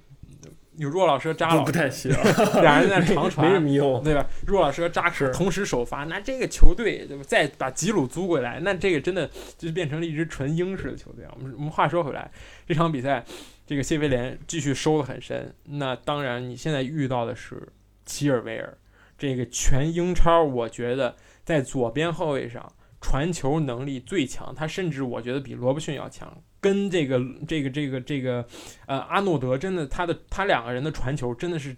[0.78, 4.26] 有若老师和扎老师，不太需要，俩人在长传， 没什么用，对吧？
[4.46, 7.24] 若老师和扎克同时首发，那这个球队对吧？
[7.28, 11.32] 再把吉鲁租过来，那这个真的就变成了一支纯英式的球队啊。
[11.36, 12.30] 我们我们话说回来，
[12.68, 13.26] 这场比赛，
[13.66, 15.54] 这个谢菲联继续收的很深。
[15.66, 17.68] 那当然，你现在遇到的是
[18.06, 18.78] 齐尔维尔，
[19.18, 22.72] 这个全英超，我觉得在左边后卫上
[23.02, 26.42] 传球能力最强，他甚至我觉得比罗伯逊要强。
[26.60, 28.46] 跟这个这个这个这个
[28.86, 31.76] 呃阿诺德真的他的他两个人的传球真的是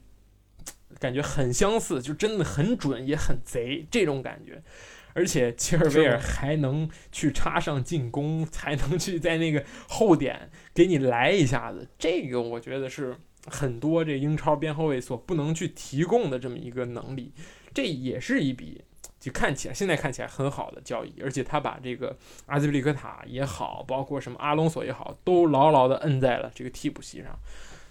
[0.99, 4.61] 感觉很相似，就真的很准也很贼这种感觉。
[5.13, 13.15] 而且切尔维尔还能去插上进攻，才能去在那个后点给你来一下子，这个我觉得是
[13.47, 17.33] 很多这英超边后卫所不能去提供的这么一个能力，
[17.73, 18.83] 这也是一笔
[19.19, 21.13] 就看起来现在看起来很好的交易。
[21.21, 27.37] 而且他把这个阿兹皮利克塔也好，包括什么阿隆索也好，都牢牢的摁在了这个替补席上。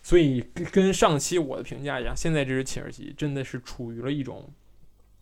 [0.03, 4.51] 所以跟上期我的评价一样，现在这支切尔西真的是处于了一种。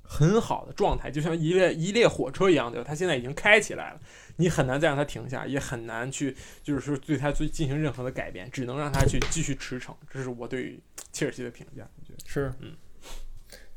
[0.09, 2.87] 很好的状态，就像一列一列火车一样，对吧？
[2.87, 4.01] 它现在已经开起来了，
[4.37, 9.93] 你很难再让它停下，也很难去，就是说对它去进行任何的改变，只能让它去继续驰骋。
[10.09, 10.79] 这是我对
[11.11, 11.85] 切尔西的评价。
[12.25, 12.77] 是，嗯。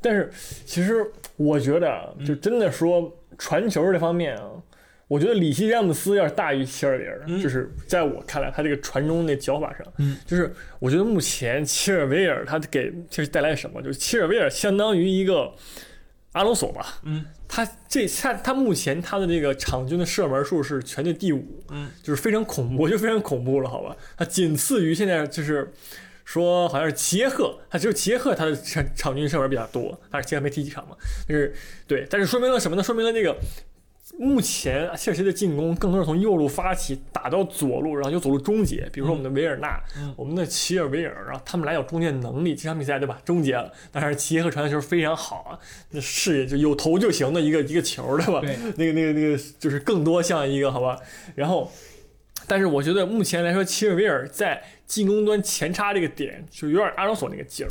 [0.00, 0.30] 但是
[0.64, 1.04] 其实
[1.36, 4.50] 我觉得，就真的说传球这方面啊，
[5.08, 13.82] 我觉得里希詹姆斯要是大于切尔维尔，就是在我看来，他这个传中那脚法上，嗯，就是我觉得目前切尔维尔他给就是带来什么？
[13.82, 15.52] 就是切尔维尔相当于一个。
[16.32, 23.96] 阿隆索吧，嗯，他这他他目前他的这个场均的射门数是全队第五，嗯，就是非常恐怖，我觉得非常恐怖了，好吧？
[24.16, 25.68] 他仅次于现在就是
[26.30, 30.94] 说好像是齐耶赫，他只有齐耶赫他的场场均射门比较多，但是齐耶赫没踢几场嘛，
[31.28, 31.52] 就是
[31.88, 32.82] 对，但是说明了什么呢？
[32.82, 33.36] 说明了这个。
[34.18, 38.86] 目前切尔西的进攻更多是从右路发起，打到左路，然后由左路终结。
[38.92, 39.80] 比如说我们的维尔纳，
[40.16, 42.54] 我们的齐尔维尔，然后他们俩有中间能力。
[42.54, 43.18] 这场比赛对吧？
[43.24, 45.58] 终结了，但是齐耶赫传的球非常好啊，
[45.90, 48.42] 那视野就有投就行的一个一个球，对吧？
[48.76, 50.98] 那个那个那个就是更多像一个好吧。
[51.36, 51.70] 然后，
[52.46, 57.70] 但是我觉得目前来说，齐尔维尔在进攻端前插这个点，就有点阿隆索那个劲儿。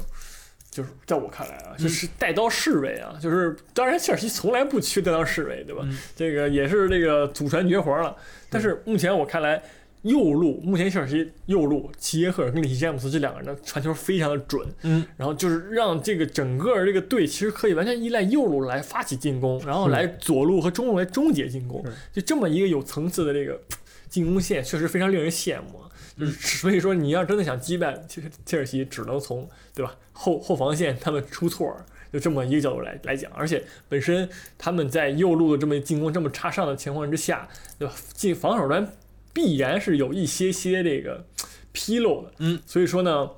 [0.72, 5.86] 就是在我看来啊，就是带刀侍卫啊，就是当然切尔西从来不缺带刀侍卫，对吧？
[6.16, 8.16] 这个也是这个祖传绝活了。
[8.50, 9.62] 但是目前我看来，
[10.04, 23.60] 右路目前切尔西右路齐耶赫跟里希詹姆斯这两个人的传球非常的准，嗯，然后就是让这个整个这个队其实可以完全依赖右路来发起进攻，然后来左路和中路来终结进攻，就这么一个有层次的这个
[24.08, 25.82] 进攻线，确实非常令人羡慕。
[26.20, 31.74] 就是所以说，你要真的想击败切切尔西，只能从对吧后后防线他们出错，
[32.12, 33.32] 就这么一个角度来来讲。
[33.34, 37.48] 而且本身他们在右路的这么进攻这么插上的情况之下，
[37.78, 37.94] 对吧？
[38.14, 38.92] 进防守端
[39.32, 41.26] 必然是有一些些这个
[41.74, 42.34] 纰漏的。
[42.40, 43.30] 嗯，所以说呢，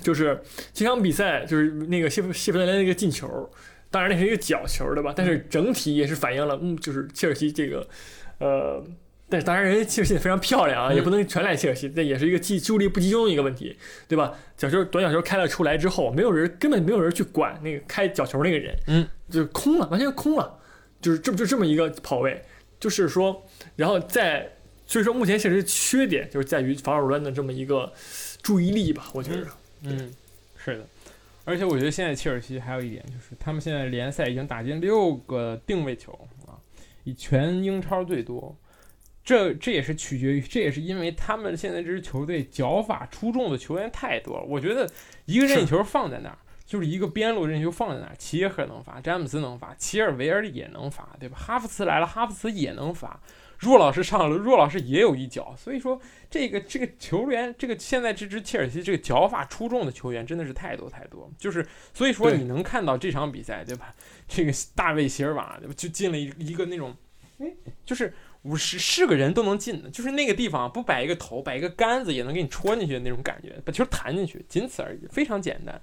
[0.00, 0.40] 就是
[0.72, 3.50] 这场比赛就是那个谢谢弗德连那个进球，
[3.90, 5.12] 当然那是一个角球，对吧？
[5.16, 7.84] 但是整体也是反映了，嗯，就是切尔西这个
[8.38, 8.84] 呃。
[9.30, 13.76] 但是当然，人家切尔西也非常漂亮啊，也不能全赖切尔西，这也是一个集注意力不集中的一个问题，
[14.08, 14.34] 对吧？
[14.56, 20.58] 角球短角球开了出来之后，没有人根本没有人去管那个开角球那个人，嗯，就空了，完全空了，
[21.02, 22.42] 就是这不就这么一个跑位，
[22.80, 24.50] 就是说，然后在
[24.86, 27.92] 所以说目前确实缺点就是在于防守端的这么一个
[28.40, 29.46] 注意力吧，我觉得，
[29.82, 30.10] 嗯，
[30.56, 30.86] 是的，
[31.44, 36.56] 而且我觉得现在切尔西还有一点就是，他们现在联赛已经打进六个定位球啊，
[37.04, 38.56] 以全英超最多。
[39.28, 44.42] 这这也是取决于，这也是因为他们现在这支球队脚法出众的球员太多了。
[44.42, 44.90] 我觉得
[45.26, 51.36] 一个任意球放在那儿，就是一个边路任意球放在那儿，齐耶赫能罚，詹姆斯能罚，齐尔维尔也能罚，对吧？
[51.36, 53.20] 哈弗茨来了，哈弗茨也能罚，
[53.58, 55.54] 若老师上了，若老师也有一脚。
[55.58, 56.00] 所以说，
[56.30, 61.30] 这个这个球员，这个现在这支切尔西这个脚法出众的球员真的是太多太多。
[61.36, 63.94] 就是所以说，你能看到这场比赛，对吧？
[64.26, 66.96] 这个大卫席尔瓦就进了一一个那种，
[67.40, 67.52] 哎，
[67.84, 68.14] 就是。
[68.42, 75.80] 五十是个人都能进的，就是那个地方不摆一个头，摆一个杆子也能给你戳进去的那种感觉，把球弹进去，仅此而已，非常简单。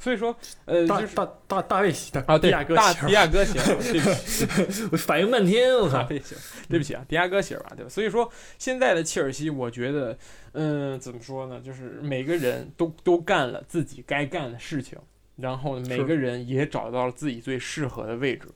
[0.00, 0.34] 所以说，
[0.64, 7.90] 呃，就是大大大卫席啊，对，大迪亚哥席，对不起，我 反应半天，我靠，对不起啊，迪亚哥席吧，对吧？
[7.90, 10.16] 所以说，现在的切尔西，我觉得，
[10.52, 11.60] 嗯，怎么说呢？
[11.60, 14.96] 就是每个人都都干了自己该干的事情，
[15.34, 18.46] 然后每个人也找到了自己最适合的位置。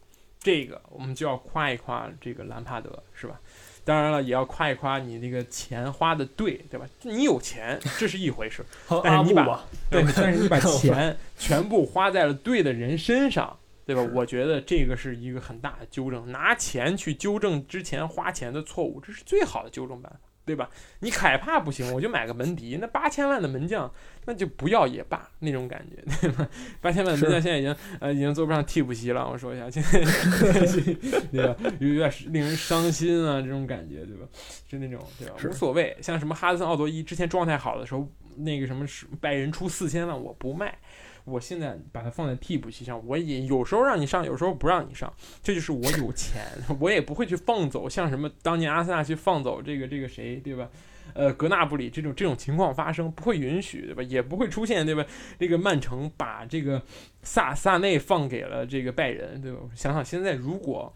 [0.43, 3.40] 这个我们就要夸一夸这个兰帕德，是吧？
[3.84, 6.86] 当然了，也要夸一夸你那个钱花的对，对吧？
[7.03, 8.64] 你有钱这是一回事，
[9.03, 14.03] 但是你把 对，但是你把 钱全部花在了对的人身上，对吧？
[14.14, 20.18] 我觉得这个是一个很大的纠正，拿钱去纠正之前花钱的错误，这是最好的纠正办法。
[20.45, 20.68] 对吧？
[21.01, 22.78] 你凯帕不行，我就买个门迪。
[22.80, 23.90] 那八千万的门将，
[24.24, 26.49] 那就不要也罢，那种感觉，对吧？
[26.80, 29.28] 八千万的门将现在已经呃已经坐不上替补席了。
[29.28, 30.01] 我说一下，现在
[31.30, 31.57] 对吧？
[31.78, 34.26] 有有点令人伤心啊，这种感觉，对吧？
[34.68, 35.34] 就那种对吧？
[35.45, 35.97] 无所谓。
[36.03, 40.76] 像什么哈德森、奥多伊之前状态好的时候，那个什么是拜仁出四千万我不卖，
[41.24, 45.12] 我现在把它放在替补席上，我也有时候让你上，有时候不让你上，
[45.42, 46.46] 这就是我有钱，
[46.80, 50.68] 我也不会去放走像什么当年阿森纳去放走这个这个谁，对吧？
[51.14, 54.02] 呃，格纳布里这种这种情况发生不会允许，对吧？
[54.04, 55.04] 也不会出现，对吧？
[55.38, 56.80] 这个曼城把这个
[57.22, 59.58] 萨萨内放给了这个拜仁，对吧？
[59.74, 60.92] 想想现在如果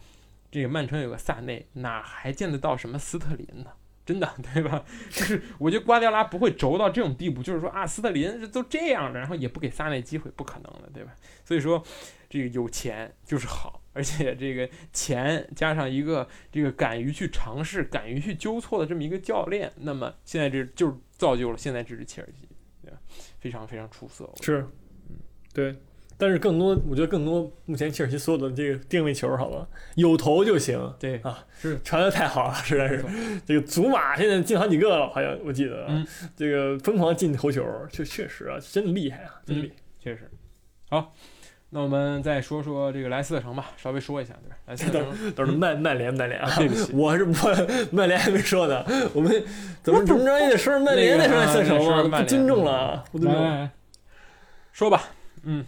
[0.49, 3.71] 这个曼城有个萨内，哪还见得到什么斯特林呢？
[4.07, 4.85] 真的， 对吧？
[5.11, 11.13] 就是我觉得瓜迪奥拉不会轴到这种地步，就是说啊，斯特林这都这样了，然后也不给萨内机会，不可能的，对吧？
[11.43, 11.83] 所以说，
[12.29, 13.83] 这个有钱就是好。
[13.91, 22.47] 而且这个钱加上一个这个敢于去尝试、敢于去纠错的这么一个教练，那么现在这就是造就了现在这支切尔西，
[22.83, 22.97] 对吧？
[23.39, 24.31] 非常非常出色。
[24.41, 24.65] 是，
[25.09, 25.17] 嗯，
[25.51, 25.75] 对。
[26.17, 30.93] 但是更多，我觉得更多，目前切尔西所有的这个定位球，好吧，有头就行。
[30.99, 33.05] 对啊，是传的太好了，实在是。
[33.45, 35.85] 这个祖马现在进好几个了，好像我记得。
[35.89, 36.05] 嗯。
[36.35, 40.29] 这个疯狂进头球，确确实啊，真厉害啊，真厉害，确实。
[40.89, 41.13] 好。
[41.69, 44.55] 那我们再说说这个莱斯特城吧，稍微说一下，对吧？
[44.67, 46.49] 莱斯特城都是曼曼联，曼联啊！
[46.57, 48.85] 对不起，我是曼 曼联还没说呢。
[49.13, 49.43] 我们
[49.83, 53.69] 怎么怎么着也得说曼联的莱斯特城啊，不尊重了，不尊重。
[54.71, 55.09] 说吧，
[55.43, 55.65] 嗯，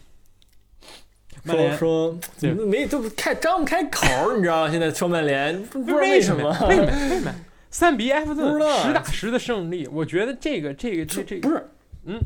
[1.46, 4.72] 说说 怎么没就开张不开口，你知道吗？
[4.72, 6.50] 现在说曼联不知道为什么？
[6.68, 6.86] 为什么？
[7.10, 7.36] 为什么？
[7.72, 11.68] 三比埃弗顿实打实的胜利，我觉得这个这个这这不是，
[12.06, 12.20] 嗯。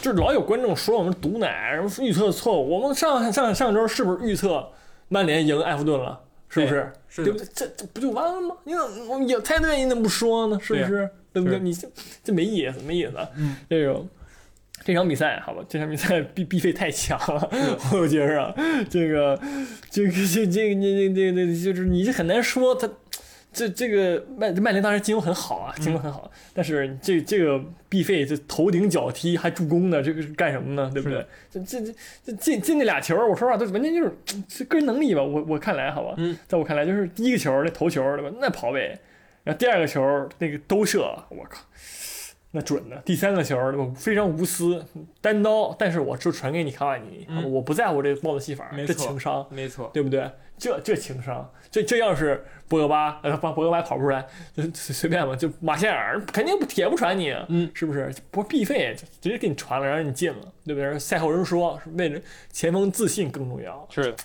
[0.00, 2.70] 就是老有观众说我们毒奶，什么预测错误。
[2.70, 4.66] 我们上上上周是不是预测
[5.08, 6.18] 曼联赢埃弗顿了？
[6.48, 6.90] 是不是？
[7.16, 7.46] 对不对？
[7.52, 8.56] 这这不就完了吗？
[8.64, 10.58] 你怎我也猜对，你怎么不说呢？
[10.58, 11.06] 是不是？
[11.34, 11.58] 对不对？
[11.58, 11.86] 你这
[12.22, 13.12] 这没意思，没意思。
[13.36, 14.08] 嗯，这种
[14.84, 17.50] 这场比赛，好吧，这场比赛必必费太强了，
[17.92, 18.54] 我觉着
[18.88, 19.40] 这个
[19.90, 22.88] 这个这这个这这这就是你很难说他。
[23.56, 30.90] 这这个曼曼联当然进攻很好啊，进攻很好，但是这这个必费这头顶脚踢还助攻呢，这个是干什么呢？
[30.92, 31.24] 对不对？
[31.48, 34.12] 这这这这进进那俩球，我说实话，都完全就是
[34.48, 35.22] 这个人能力吧。
[35.22, 36.16] 我我看来，好吧，
[36.48, 38.36] 在我看来，就是第一个球那头球对吧？
[38.40, 38.98] 那跑位，
[39.44, 40.02] 然后第二个球
[40.40, 41.64] 那个兜射，我靠，
[42.54, 42.96] 那准的。
[43.04, 43.92] 第三个球我？
[43.96, 44.84] 非常无私，
[45.20, 50.30] 单刀，但是我就传给你卡瓦尼，我不在乎这帽子戏法，这情商，没错，对不对？
[50.56, 54.24] 这这情商，这这要是博格巴，呃，博博格巴跑不出来，
[54.54, 58.14] 就随便吧，就马歇尔肯定不铁不传你，嗯，是不是？
[58.30, 60.96] 不必费，直接给你传了，然后你进了，对不对？
[60.96, 62.20] 赛后人说，为了
[62.52, 64.16] 前锋自信更重要，是的。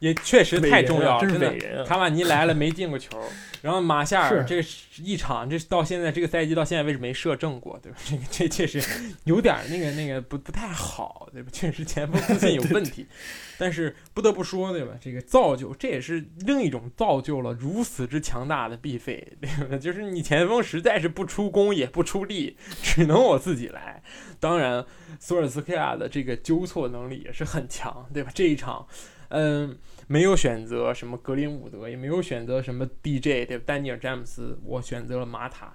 [0.00, 1.84] 也确实太重要了，真的。
[1.84, 3.18] 卡瓦尼来了没进过球，
[3.62, 4.64] 然后马夏尔这
[5.02, 7.98] 一场这到现在这个赛季到现在为止没射正过，对吧？
[8.04, 8.82] 这个这确实
[9.24, 11.50] 有点那个那个不不太好，对吧？
[11.52, 13.06] 确实前锋自信有问题。
[13.58, 14.92] 但是不得不说，对吧？
[14.98, 19.76] 这个造就这也是另一种造就了如此之强大的必费，对吧？
[19.76, 24.02] 就是你前锋实在是不出工也不出力，只能我自己来。
[24.38, 24.82] 当然，
[25.18, 28.30] 索尔斯克亚的这个纠错能力也是很强，对吧？
[28.34, 28.86] 这一场。
[29.32, 29.78] 嗯，
[30.12, 33.62] 没有选择什么格林伍德，也没有选择什么 DJ，对吧？
[33.64, 35.72] 丹尼尔詹姆斯，我选择了马塔。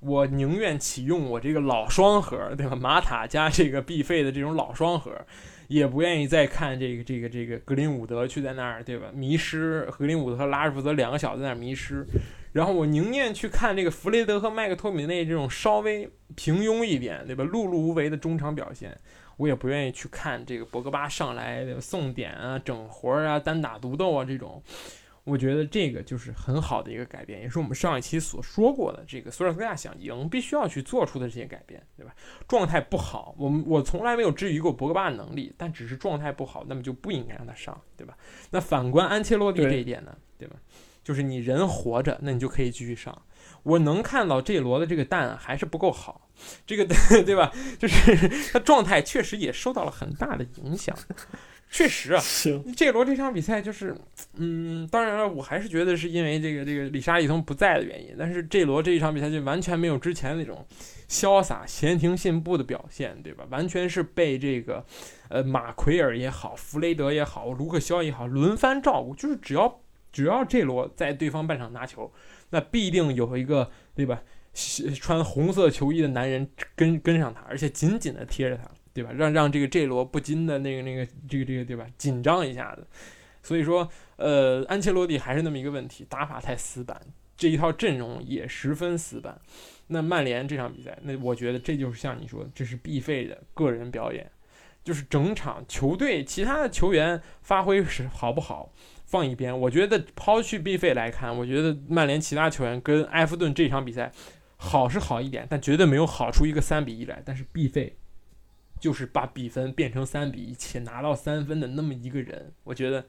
[0.00, 2.74] 我宁愿启用我这个老双核，对吧？
[2.74, 5.12] 马塔加这个必费的这种老双核，
[5.68, 9.12] 也不愿意再看这个这个这个格林伍德去在那儿，对吧？
[9.14, 12.04] 迷失格林伍德和拉什福德两个小子在那儿迷失。
[12.50, 17.44] 然后我宁愿去看这个弗雷德和麦克托米内这种稍微平庸一点，对吧？
[17.44, 18.98] 碌碌无为的中场表现。
[19.38, 24.62] 我也不愿意去看这个博格巴上来送点啊、整活啊、单打独斗啊这种，
[25.24, 32.14] 我觉得这个就是很好的一个改变，也是我们上一期所说过的，这个索尔斯克亚想赢必须要去做出的这些改变，对吧？
[32.46, 38.16] 状态不好，我们我从来没有质疑过博格巴的能力，但只是状态不好，那么就不应该让他上，对吧？
[38.50, 40.56] 那反观安切洛蒂这一点呢，对吧？
[41.04, 43.22] 就是你人活着，那你就可以继续上。
[43.62, 46.28] 我能看到这罗的这个蛋还是不够好，
[46.66, 46.86] 这个
[47.24, 47.52] 对吧？
[47.78, 50.96] 就是他状态确实也受到了很大的影响。
[51.70, 52.22] 确实啊，
[52.74, 53.94] 这罗这场比赛就是，
[54.38, 58.16] 嗯，当然了，我还是觉得是因为这个这个里沙一通不在的原因。
[58.18, 60.66] 但是这罗这一场比赛就完全没有之前那种
[61.10, 63.44] 潇洒闲庭信步的表现，对吧？
[63.50, 64.82] 完全是被这个
[65.28, 72.10] 呃马奎尔也好，弗雷德也好，卢克肖也好轮番照顾，就是只要只要这罗在对方半场拿球。
[72.50, 74.22] 那必定有一个对吧？
[74.96, 79.12] 穿红色球衣的男人跟跟上他，而且紧紧的贴着他，对吧？
[79.12, 81.86] 让让这个 J 罗不禁的那个那个这个这个对吧？
[81.96, 82.84] 紧张一下子。
[83.40, 87.00] 所以说，呃，安切洛蒂还是那么一个问题，打法太死板，
[87.36, 89.40] 这一套阵容也十分死板。
[89.86, 94.28] 那曼联这场比赛，那我觉得这就是像你说，这是必费的个人表演，
[94.82, 98.72] 就是整场球队其他的球员发挥是好不好？
[99.08, 104.12] 放一边，我觉得抛去 B 费来看，我觉得曼联其他球员跟埃弗顿这场比赛
[104.56, 107.20] 好是好一点，但绝对没有好出一个三比一来。
[107.24, 107.96] 但是 B 费
[108.78, 112.52] 就是把比分变成三比一且拿到三分的那么一个人。
[112.62, 113.04] 我觉得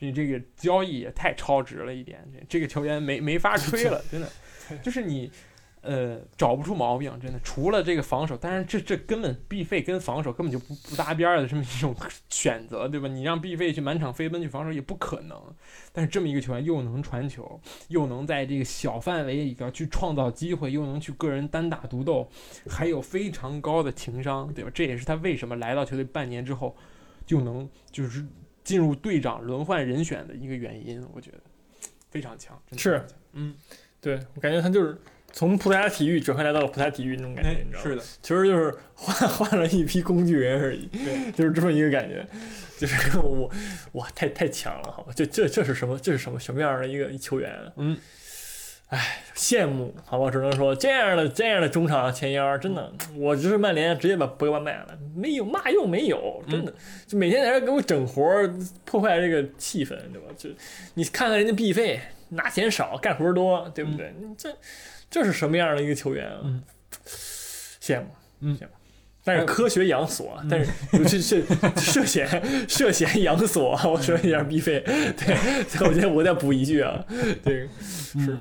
[0.00, 4.28] 你这个交易也太超值了一点，这这个球员没没法吹了，真的，
[4.82, 5.30] 就是你。
[5.84, 11.94] 呃，找不出毛病，真的，除了这个防守，但是这这根本必费跟防守根本就不不搭边儿的这么一种
[12.30, 13.06] 选择，对吧？
[13.06, 15.38] 你让必费去满场飞奔去防守也不可能。
[15.92, 22.26] 但是这么一个球员又能传球，又能在这个小范围里边去创造机会，又能去个人单打独斗，
[22.66, 24.70] 还有非常高的情商，对吧？
[24.72, 26.74] 这也是他为什么来到球队半年之后
[27.26, 28.24] 就能就是
[28.62, 31.06] 进入队长轮换人选的一个原因。
[31.12, 31.38] 我觉得
[32.10, 33.04] 非常强，是，
[33.34, 33.54] 嗯，
[34.00, 34.98] 对我感觉他就是。
[35.34, 37.82] 从葡萄牙体育转换来到了葡萄牙体育那种感觉，你知道吗？
[37.82, 42.24] 是的，其实就是换 换了一批工具人而已，对，就是这么一个感觉，
[42.78, 43.50] 就是我
[43.94, 45.12] 哇，太太强了，好吧？
[45.16, 45.98] 这这这是什么？
[45.98, 47.52] 这是什么什么样的一个球员？
[47.74, 47.98] 嗯，
[48.90, 50.30] 哎，羡慕，好吧？
[50.30, 56.72] 只能说这样的这样的中场前腰，真的，我就是曼联直接把博格巴卖了，没有嘛用没有，真的，
[57.08, 58.22] 就每天在这给我整活，
[58.84, 60.28] 破坏这个气氛，对吧？
[60.38, 60.48] 就
[60.94, 64.14] 你看看人家 B 费拿钱少，干活多，对不对？
[64.20, 64.56] 你这。
[65.14, 66.42] 这是什么样的一个球员啊？
[67.80, 68.08] 羡慕，
[68.40, 68.70] 嗯，羡慕。
[69.22, 70.72] 但是科学养锁，但是
[71.06, 71.44] 是是
[71.76, 73.78] 涉嫌涉嫌养锁。
[73.84, 77.06] 我说一下 B 费，对，我觉得我再补一句啊，
[77.44, 78.36] 对，是。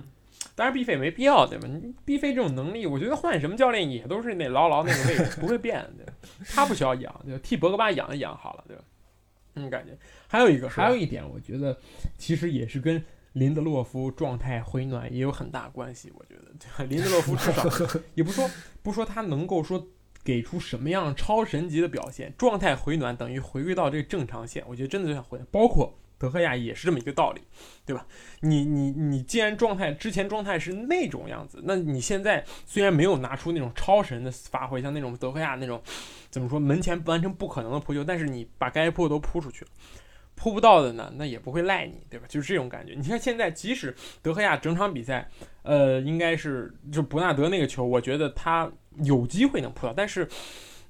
[0.55, 1.67] 当然 B 费没必要，对吧？
[1.67, 6.11] 你 B 费这种能力，我觉得换什么教练也都是那牢牢那个位置， 不会变，对？
[6.55, 7.37] 他不需要养，对？
[7.37, 8.83] 替博格巴养一养好了，对吧？
[9.57, 9.95] 嗯，感觉
[10.27, 11.77] 还有一个，还有一点，我觉得
[12.17, 12.99] 其实也是跟。
[13.33, 16.83] 林德洛夫状态回暖也有很大关系，我觉得，对吧？
[16.89, 17.63] 林德洛夫至少
[18.15, 18.49] 也不说
[18.81, 19.87] 不说他能够说
[20.23, 25.45] 给出什么样超神级的表现，状态回暖等于回归到这个正常线，我觉得真的就想回来。
[25.51, 27.41] 包括德赫亚也是这么一个道理，
[27.85, 28.05] 对吧？
[28.41, 35.81] 你你你既然状态之前状态是那种样子，那你现在虽然没有拿出那种超神的发挥，像那种德赫亚那种
[36.29, 39.71] 怎么说门前完成不可能的扑救，但是你把该扑都扑出去了。
[40.43, 42.25] 扑不到的呢，那也不会赖你，对吧？
[42.27, 42.93] 就是这种感觉。
[42.97, 45.25] 你看现在，即使德赫亚整场比赛，
[45.61, 48.69] 呃，应该是就伯纳德那个球，我觉得他
[49.05, 50.27] 有机会能扑到，但是，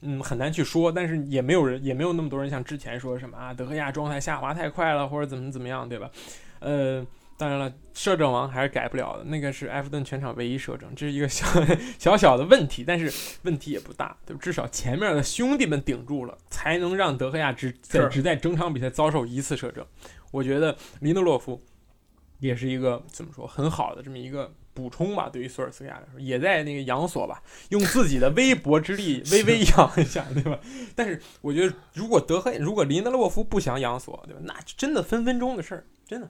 [0.01, 0.91] 嗯，很难去说。
[0.91, 6.09] 但是也没有人，也没有那么多人像之前说什么啊，德赫亚状态下滑太快了，或者怎么怎么样，对吧？
[6.57, 7.05] 呃。
[7.37, 9.23] 当然了，摄政王还是改不了的。
[9.23, 11.45] 那个是埃弗顿全场唯一摄政，这是一个小
[11.97, 13.11] 小小的问题，但是
[13.43, 19.85] 问题也不大，就至少前面的兄弟们顶住了，才能让德赫亚只在只在整场比赛遭受一次摄政。
[20.31, 21.61] 我觉得林德洛夫
[22.39, 30.59] 也是一个怎么说很好的这么一个补充吧，对于索尔斯克亚来说，也在那个养索吧，用自己的微薄之力微微养一下，对吧？
[30.95, 34.41] 但是我觉得，如果德赫如果林德洛夫不想养索，对吧？
[34.43, 36.29] 那真的分分钟的事儿，真的。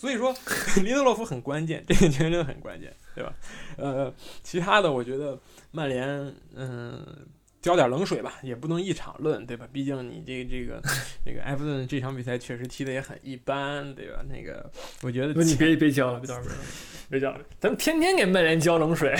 [0.00, 0.34] 所以说，
[0.82, 3.34] 林德洛夫很关键， 这个球员真的很关键，对吧？
[3.76, 4.10] 呃，
[4.42, 5.38] 其他的我觉得
[5.72, 6.08] 曼联，
[6.56, 7.06] 嗯，
[7.60, 9.68] 浇点冷水吧，也不能一场论，对吧？
[9.70, 10.80] 毕竟你这这个
[11.22, 14.24] 这个埃弗顿这场比赛确实踢的也很一般，对吧？
[14.26, 14.70] 那个
[15.02, 16.46] 我觉得，不，你别别浇了，别浇了，
[17.10, 19.14] 别浇了，咱们天天给曼联浇冷水，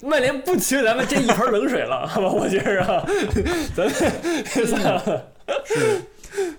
[0.00, 2.28] 曼联不缺咱们这一盆冷水了，好吧？
[2.32, 3.06] 我觉着啊，
[3.76, 5.30] 咱们算了，
[5.66, 6.00] 是，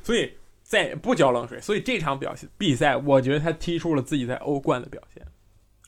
[0.03, 0.31] 所以。
[0.67, 5.25] 再不浇冷水，所以这场表现比赛，我觉得他踢出了自己在欧冠的表现。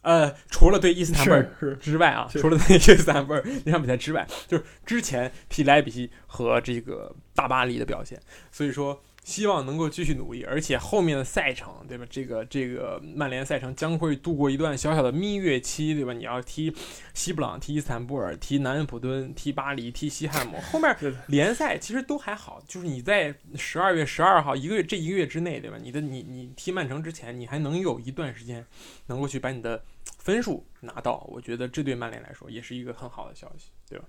[0.02, 8.18] 呃，除了对伊斯坦布尔之外啊，除了对伊斯坦布尔 那场比赛之外，就是之前踢莱比锡和这个大巴黎的表现。
[8.52, 9.04] 所以说。
[9.30, 12.06] 希望能够继续努力，而且后面的赛程，对吧？
[12.10, 16.14] 这个这个曼联赛程将会度过一段小小的蜜月期，对吧？
[16.14, 16.74] 你要踢
[17.14, 25.78] 西布朗，踢伊斯坦布尔，踢南安普敦，踢巴黎，踢西汉姆， 后面联赛其实都还好，就是你在十二月十二号一个月这一个月之内，对吧？
[25.80, 28.66] 你的你你踢曼城之前，你还能有一段时间
[29.06, 29.84] 能够去把你的
[30.18, 34.06] 分数拿到，我觉得这对曼联来说也是一个很好的消息，对吧？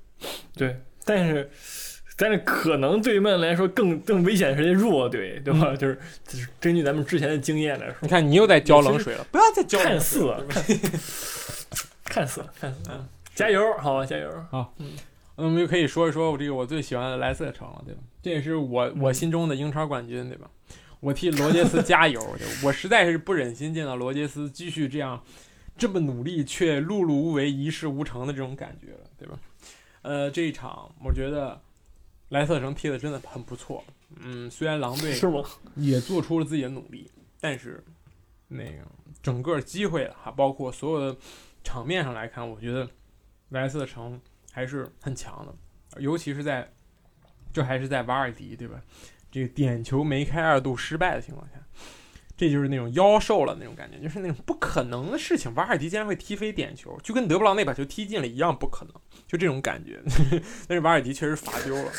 [0.55, 1.51] 对，但是。
[2.23, 5.75] 但是可能对于曼联来说更更危险的是些弱队，对吧？
[5.75, 10.31] 就是就是根据咱们之前的经验来说，你看你又在浇冷水了，不要再浇看似，
[12.05, 14.93] 看似，看似，嗯，加油，好吧，加油，好，嗯，
[15.37, 18.01] 那我们就可以说一说我这个我最喜欢的莱斯特城了，对吧？
[18.23, 20.51] 这也是我我心中的英超冠军，对吧？
[21.01, 22.23] 我替罗杰斯加油，
[22.63, 25.23] 我实在是不忍心见到罗杰斯继续这样
[25.79, 29.39] 这么努力却碌碌无为、一事无成的这种感觉了，对吧？
[30.03, 31.59] 呃，这一场我觉得。
[32.31, 33.85] 莱斯特城踢的真的很不错，
[34.17, 35.45] 嗯，虽然狼队是吗？
[35.77, 37.11] 也做出了自己的努力，
[37.41, 37.85] 但是
[38.49, 38.85] 那个
[39.23, 41.19] 整个机会哈，包括所有的
[41.63, 42.89] 场面上来看，我觉得
[43.51, 44.21] 莱斯特城
[44.51, 46.69] 还是很强的，尤其是在
[47.53, 48.81] 这还是在瓦尔迪对吧？
[49.31, 51.55] 这个点球梅开二度失败的情况下，
[52.41, 58.95] 这就是那种妖兽了那种感觉，就是那种不可能的事情，瓦尔迪竟然会踢飞点球，就跟德布劳内把球踢进了一样不可能。
[59.27, 60.01] 就这种感觉，
[60.67, 61.93] 但是瓦尔迪确实罚丢了，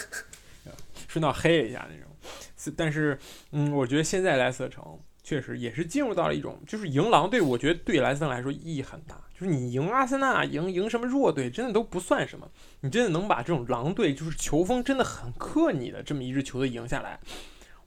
[1.07, 2.11] 顺道黑了一下那种。
[2.57, 3.19] 是但是，
[3.51, 9.21] 嗯，我觉得现在莱斯特城确实也是进入到了一种，就是赢狼队，我觉得对莱斯特来说意义很大。
[9.39, 12.49] 就是你赢阿森纳，赢赢什么弱队，真的都不算什么。
[12.79, 17.19] 你真的能把这种狼队，就是球风真的很克你的这么一支球队赢下来，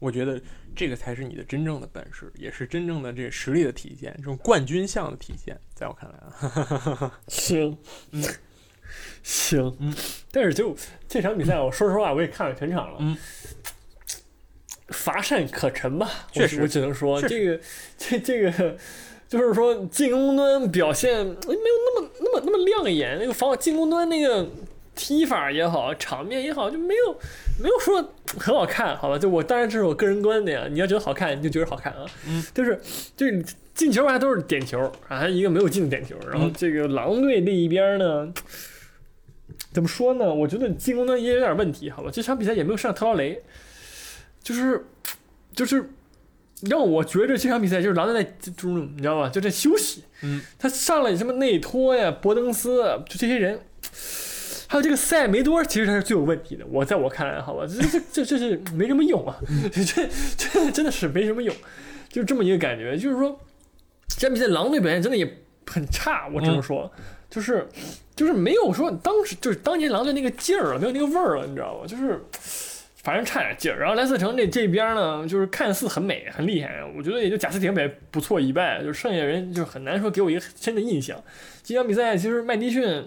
[0.04, 0.38] 我觉得
[0.76, 5.58] 这个才是你的真正的本事，也是真正的这个实力的体现，这种冠军相的体现。
[5.74, 7.78] 在我看来啊， 行，
[8.10, 8.22] 嗯，
[9.22, 9.94] 行，嗯，
[10.30, 10.76] 但是就
[11.08, 13.16] 这场比赛，我说实话，我也看了全场了，嗯，
[14.88, 17.60] 乏善可陈吧，确实我只能说这个
[17.96, 18.76] 这这个。
[19.26, 24.46] 就是说，进攻端表现哎没有那么那么那么亮眼，那个防进攻端那个
[24.94, 27.20] 踢法也好，场面也好，就没有
[27.60, 29.18] 没有说很好看，好吧？
[29.18, 32.06] 就我当然这是我个人观点，你要觉得好看，你就觉得好看啊。
[32.26, 32.80] 嗯，就是
[33.16, 36.16] 就是进球还都是点球啊，还一个没有进的点球。
[36.30, 38.32] 然后嗯这个狼队那一边呢，
[39.72, 40.32] 怎么说呢？
[40.32, 42.10] 我觉得进攻端也有点问题，好吧？
[42.12, 43.42] 这场比赛也没有上特劳雷，
[44.42, 44.86] 就是
[45.54, 45.90] 就是。
[46.70, 50.04] 让我觉着这场比赛就是狼队在就是你知道吧，就在休息。
[50.22, 53.60] 嗯，他上了什么内托呀、博登斯，就这些人，
[54.74, 56.66] 还有这个塞梅多，其实他是最有问题的。
[56.68, 59.36] 我在我看来，好吧，这这这这是没什么用啊，
[59.70, 61.54] 这这真的是没什么用，
[62.08, 62.96] 就这么一个感觉。
[62.96, 63.38] 就是说，
[64.08, 65.24] 这场比赛狼队表现真的也
[65.64, 66.90] 很差，我只能说，
[67.30, 67.68] 就是
[68.16, 71.86] 就是没有说当时就是当年狼队那个劲儿了，没有那个味儿了，你知道吗？
[71.86, 72.20] 就是。
[73.04, 81.22] 反正差点劲儿，然后莱斯特城这这边呢，就是看似很美很厉害，我觉得也就贾斯汀呗不错一败，就剩下人就很难说给我一个深的印象。
[81.62, 83.04] 这场比赛其实麦迪逊，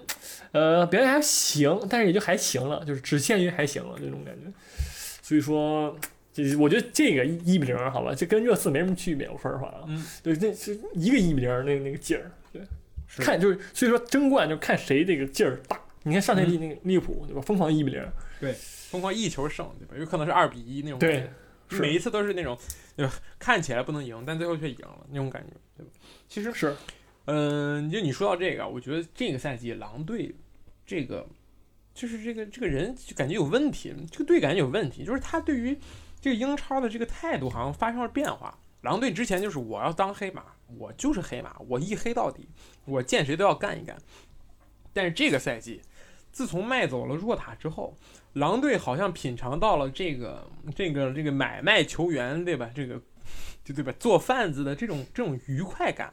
[0.51, 4.51] 呃，表现还行，但是也就还行了，就是只限于还行了这种感觉。
[5.23, 5.97] 所以说，
[6.31, 9.27] 这我觉得这个一比零，好吧，这跟热刺没什么区别。
[9.27, 12.61] 我说实话啊，嗯，对，那是一个一比零，那个那个劲儿，对，
[13.07, 15.79] 是看就是所以说争冠就看谁这个劲儿大。
[16.03, 18.01] 你看上赛季那个利物浦对吧，疯狂一比零，
[18.89, 19.95] 疯狂一球胜，对吧？
[19.97, 22.57] 有可能是二比一那种感对每一次都是那种，
[22.95, 23.13] 对吧？
[23.37, 25.91] 看起来不能赢，但最后却赢了那种感觉，对吧？
[26.27, 26.75] 其实，是
[27.25, 30.33] 嗯、就你说到这个，我觉得这个赛季狼队
[30.85, 31.27] 这个
[31.93, 35.77] 就是这个这个人就感觉有问题，这个队感觉有问题，就是他对于
[36.21, 38.57] 这个英超的这个态度好像发生了变化。
[38.81, 40.43] 狼队之前就是我要当黑马，
[40.77, 42.47] 我就是黑马，我一黑到底，
[42.85, 43.97] 我见谁都要干一干。
[44.93, 45.81] 但是这个赛季，
[46.31, 47.97] 自从卖走了若塔之后，
[48.33, 52.69] 狼队好像品尝到了这个这个这个买卖球员，对吧？
[52.75, 53.01] 这个
[53.63, 53.93] 就对吧？
[53.99, 56.11] 做贩子的这种这种愉快感。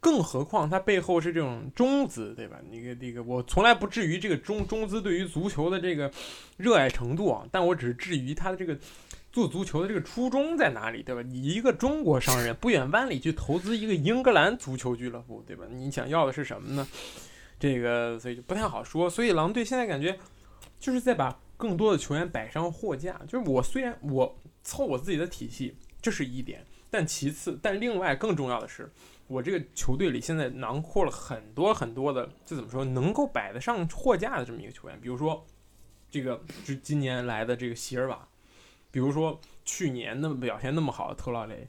[0.00, 2.56] 更何况他背后是这种中资，对吧？
[2.72, 6.10] 那个那个，我从来不至于这个中中资对于足球的这个
[6.56, 8.76] 热爱程度啊，但我只是质疑他的这个
[9.30, 11.22] 做足球的这个初衷在哪里，对吧？
[11.22, 15.64] 你一个中国商人不远万里去投资一个英格兰足球俱乐部，对吧？
[15.70, 16.84] 你想要的是什么呢？
[17.60, 19.08] 这个所以就不太好说。
[19.08, 20.18] 所以狼队现在感觉
[20.82, 23.20] 就是在把更多的球员摆上货架。
[23.28, 28.90] 就是我虽然我凑我自己的体系，这是一点，但其次，但另外更重要的是，
[29.28, 35.00] 我这个球队里现在囊括了很多很多的，就怎么说，能够摆得上货架的这么一个球员。
[35.00, 35.46] 比如说
[36.10, 38.28] 这个就今年来的这个席尔瓦，
[38.90, 41.68] 比如说去年那么表现那么好的特劳雷。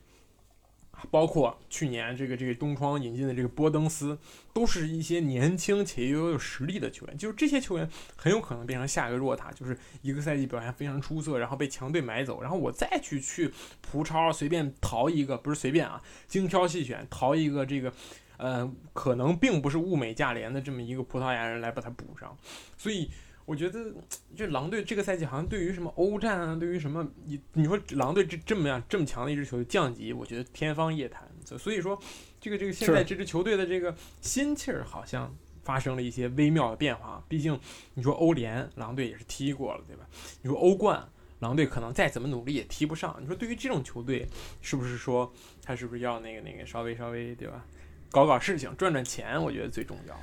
[1.12, 4.18] 包括去年这个这个东窗引进的这个波登斯，
[4.54, 7.18] 都是一些年轻且又有实力的球员。
[7.18, 17.92] 就是这些球员很有可能变成下一个若塔，就是一个赛季表现非常出色，然后被强队买走，然后我再去去葡超随便淘一个，不是随便啊，精挑细选淘一个这个，
[18.38, 22.38] 呃，可能并不是物美价廉的这么一个葡萄牙人来把它补上。
[22.78, 23.10] 所以
[23.46, 23.94] 我觉得
[24.36, 31.28] 这狼队这个赛季好像对于什么欧战啊，对于什么你你说狼队这这么样这么强的一支球队降级，我觉得天方夜谭。
[31.46, 32.02] 所所以说，
[32.40, 37.22] 这个这个现在这支球队的这个心气儿好像发生了一些微妙的变化。
[37.28, 37.60] 毕竟
[37.96, 40.08] 你说欧联，狼队也是踢过了，对吧？
[40.42, 41.06] 你说欧冠，
[41.40, 43.18] 狼队可能再怎么努力也踢不上。
[43.20, 44.26] 你说对于这种球队，
[44.62, 47.66] 是不是说他是不是要那个那个稍微稍微对吧？
[48.10, 50.18] 搞搞事情赚赚钱，我觉得最重要。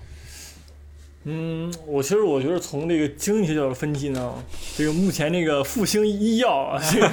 [1.25, 4.35] 嗯，我其实我觉得从这个经济学角度分析呢，
[4.75, 7.09] 这个目前这个复兴医药啊， 这个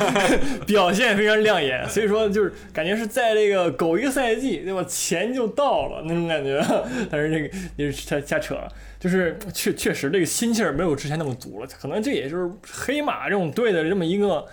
[0.66, 4.82] 表现非常亮眼，所以说就是感觉是在这个狗一个赛季，对吧？
[4.88, 6.64] 钱就到了那种感觉，
[7.12, 8.72] 但是这个也是瞎瞎扯了。
[9.00, 14.46] 就是确确实这个心气儿没有之前那么足了，可能这也就是黑马这种队的这么一个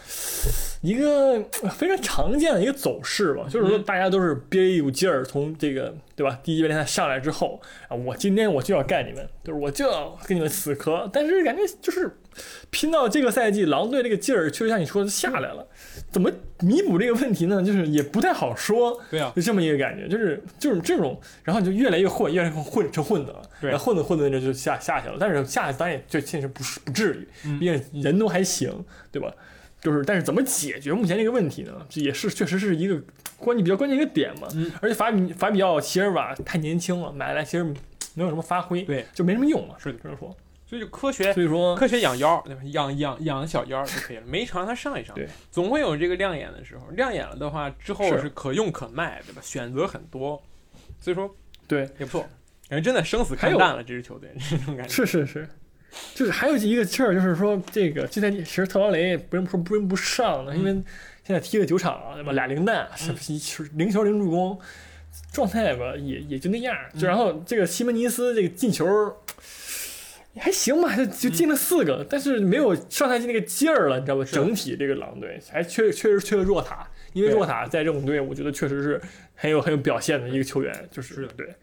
[0.82, 3.46] 一个非常常见的一个走势吧。
[3.48, 11.08] 就是说大家都是憋一股劲儿，从这个对吧第一联赛上来之后啊，我今天我就要干你们，就是我就要跟你们死磕。
[11.12, 12.10] 但是感觉就是
[12.70, 15.66] 拼到这个赛季，狼队这个劲儿确实像你说的下来了，
[16.10, 16.30] 怎么
[16.60, 17.62] 弥补这个问题呢？
[17.62, 19.00] 就是也不太好说。
[19.10, 25.16] 对啊，就这么一个感觉，就是就是这种，然后就越来越混，越来越混成混子了，对然后混子混子着就下下去了。
[25.18, 28.72] 但是下去当然也就现实不是不至于，嗯毕竟人都还行，
[29.12, 29.32] 对吧？
[29.80, 31.72] 就是但是怎么解决目前这个问题呢？
[31.90, 32.98] 这也是确实是一个
[33.36, 34.48] 关键比较关键一个点嘛。
[34.54, 37.64] 嗯而且法比法比奥席尔瓦太年轻了，买来其实
[38.14, 39.74] 没有什么发挥，对，就没什么用嘛。
[39.78, 40.34] 是的只能说。
[40.74, 42.60] 所以就科学所以说，科学养腰，对吧？
[42.64, 46.84] 养养养小腰就可以了，每一场让它上一上，对，总会有这个亮眼的时候。
[46.96, 49.40] 亮眼了的话，之后是是可用可卖，对吧？
[49.40, 50.42] 选择很多，
[50.98, 51.32] 所以说
[51.68, 52.26] 对，也不错。
[52.68, 54.92] 感觉真的生死看淡了这支球队，这种感觉。
[54.92, 55.48] 是是是，
[56.12, 60.72] 就是还有一个事儿，就是说这个这赛季其实特劳雷不用说不用不上了，因为
[61.22, 62.32] 现在踢了九场，对吧？
[62.32, 64.58] 俩零蛋，是不是零球零助攻，
[65.32, 66.74] 状态吧也也就那样。
[66.98, 68.84] 就然后这个西门尼斯这个进球。
[70.40, 74.24] 还行吧，就就进了四个，但是没有上赛季那个劲儿了，你知道吧？
[74.24, 77.36] 整体这个狼队还确确实缺了若塔，因为对。
[77.36, 79.00] 若塔在这种队，我觉得确实是
[79.34, 81.54] 很有很有表现的一个球员，就是对，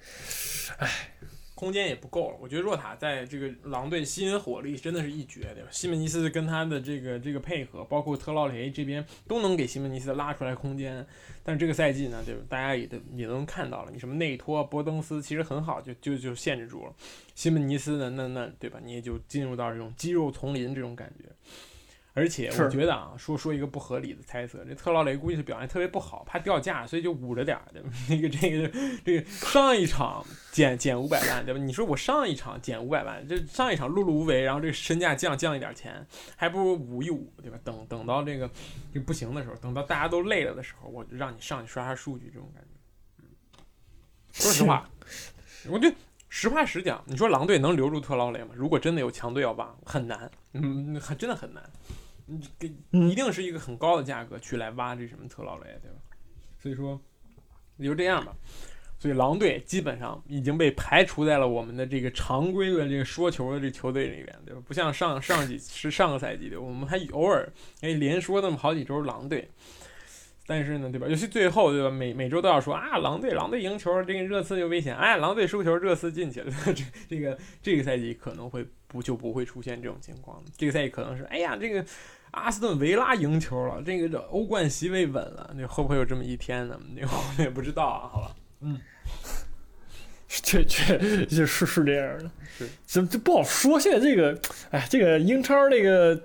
[1.62, 2.38] 空间也不够了。
[2.41, 5.70] 我觉得若塔在这个狼队吸引火力真的是一绝，对吧？
[5.70, 11.05] 西门尼斯跟他的这个这个配合，包括特劳雷这边都能给西门尼斯拉出来空间。
[11.43, 12.41] 但是这个赛季呢，对吧？
[12.49, 16.93] 大家也都也能看到了，你什么内托、波登斯其实很好，就就就限制住了。
[17.36, 18.80] 西门尼斯呢，那那对吧？
[18.84, 21.26] 你也就进入到这种肌肉丛林这种感觉。
[22.14, 27.89] 而且我觉得啊，说说一个不合理的猜测，这特劳雷估计是表现特别不好，怕掉价，所以就捂着点儿，对吧？
[28.09, 31.59] 那 个这个这个上一场减减五百万，对吧？
[31.59, 36.05] 你说我上一场减五百万，这上一场碌碌无为，然后这个身价降降一点钱，
[36.36, 37.57] 还不如捂一捂，对吧？
[37.64, 38.49] 等等到这个
[38.93, 42.70] 这不行的时候，等到大家都累了的时候，我就让你上去刷刷数据，这种感觉。
[43.20, 43.26] 嗯，
[44.34, 44.89] 说实话，
[45.70, 45.95] 我觉得
[46.28, 48.49] 实话实讲，你说狼队能留住特劳雷吗？
[48.53, 51.64] 如果真的有强队要挖，很难，嗯，很真的很难。
[52.32, 55.97] 你给嗯一定是一个很高的价格去来挖这什么特劳雷，对吧？
[56.57, 56.99] 所以说
[57.77, 58.34] 也就这样吧。
[58.97, 64.61] 所以狼队基本上已经被排除在了我们的这个常规的这个说球的这球队里面，对吧？
[64.67, 67.51] 不像上上几是上个赛季的，我们还偶尔
[67.82, 69.49] 哎连说那么好几周狼队，
[70.45, 71.07] 但是呢，对吧？
[71.07, 71.89] 尤其最后，对吧？
[71.89, 76.53] 每每周都要说啊，狼队狼队赢球，这个热刺就危险，哎，狼队输球，热刺进去了。
[76.75, 80.43] 这这个这个赛季可能会不就不会出现这种情况了。
[80.55, 81.84] 这个赛季可能是，哎呀，这个
[82.32, 86.79] 阿斯顿维拉赢球了，这个这欧冠席位稳了，那会不会有这么一天呢？
[86.95, 88.36] 那我们也不知道啊，好吧。
[88.61, 88.79] 嗯
[90.27, 93.77] 确确就是是这样的，是这这不好说。
[93.77, 96.17] 现在这个，哎，这个英超这个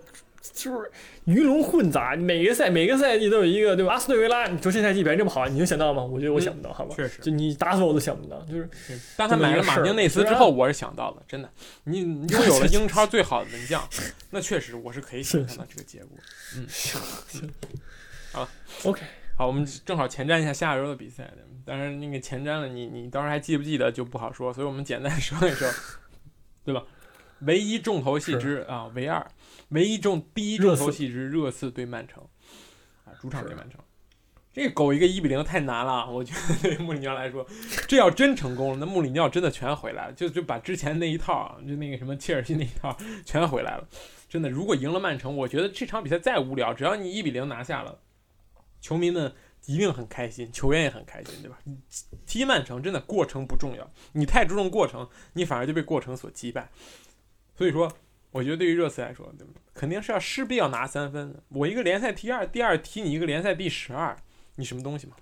[0.52, 0.90] 就是
[1.24, 3.94] 鱼龙混杂，每个赛每个赛季都有一个，对吧？
[3.94, 6.02] 阿斯顿维拉，你说这赛季表现这么好，你能想到吗？
[6.02, 6.94] 我觉得我想不到，好吧？
[6.96, 8.68] 确实就你打死我都想不到，就是
[9.16, 11.50] 当他买了马丁内斯之后，我是想到了，真的，
[11.84, 13.88] 你你拥 有了英超最好的门将，
[14.30, 16.10] 那确实我是可以想象到这个结果。
[16.56, 17.50] 嗯， 行 行，
[18.32, 18.48] 好
[18.84, 19.02] ，OK，
[19.36, 25.68] 好，我们正好前瞻一下下周的比赛的，当然那个前瞻了，你你到时候还记不记得就不好说，所以我们简单说一说，
[26.64, 26.82] 对吧？
[27.40, 29.26] 唯一重头戏之啊，唯二，
[29.68, 32.22] 唯一重第一重头戏是热刺对曼城
[33.04, 33.80] 啊，主场对曼城。
[34.52, 37.46] 这个苟一个一比零太难了，我觉得对 穆里尼奥来说，
[37.86, 42.96] 这要真成功了，那穆里尼奥真的全回来了，就就把之前那一套啊，就那个什么切尔西那一套
[43.26, 43.86] 全回来了。
[44.28, 47.98] 真的，如果赢了曼城，我觉得这场比赛再无聊，只要你一比零拿下了，
[48.80, 49.34] 球迷们
[49.66, 51.58] 一定很开心，球员也很开心，对吧？
[52.24, 56.70] 踢曼城真的过程不重要，你太注重过程，你反而就被过程所击败。
[57.54, 57.92] 所以说，
[58.36, 59.54] 我觉得对于热刺来说，对吧？
[59.74, 61.42] 肯定是要势必要拿三分的。
[61.48, 64.16] 我一个联赛第二，第二踢你一个联赛第十二，
[64.56, 65.14] 你什么东西嘛，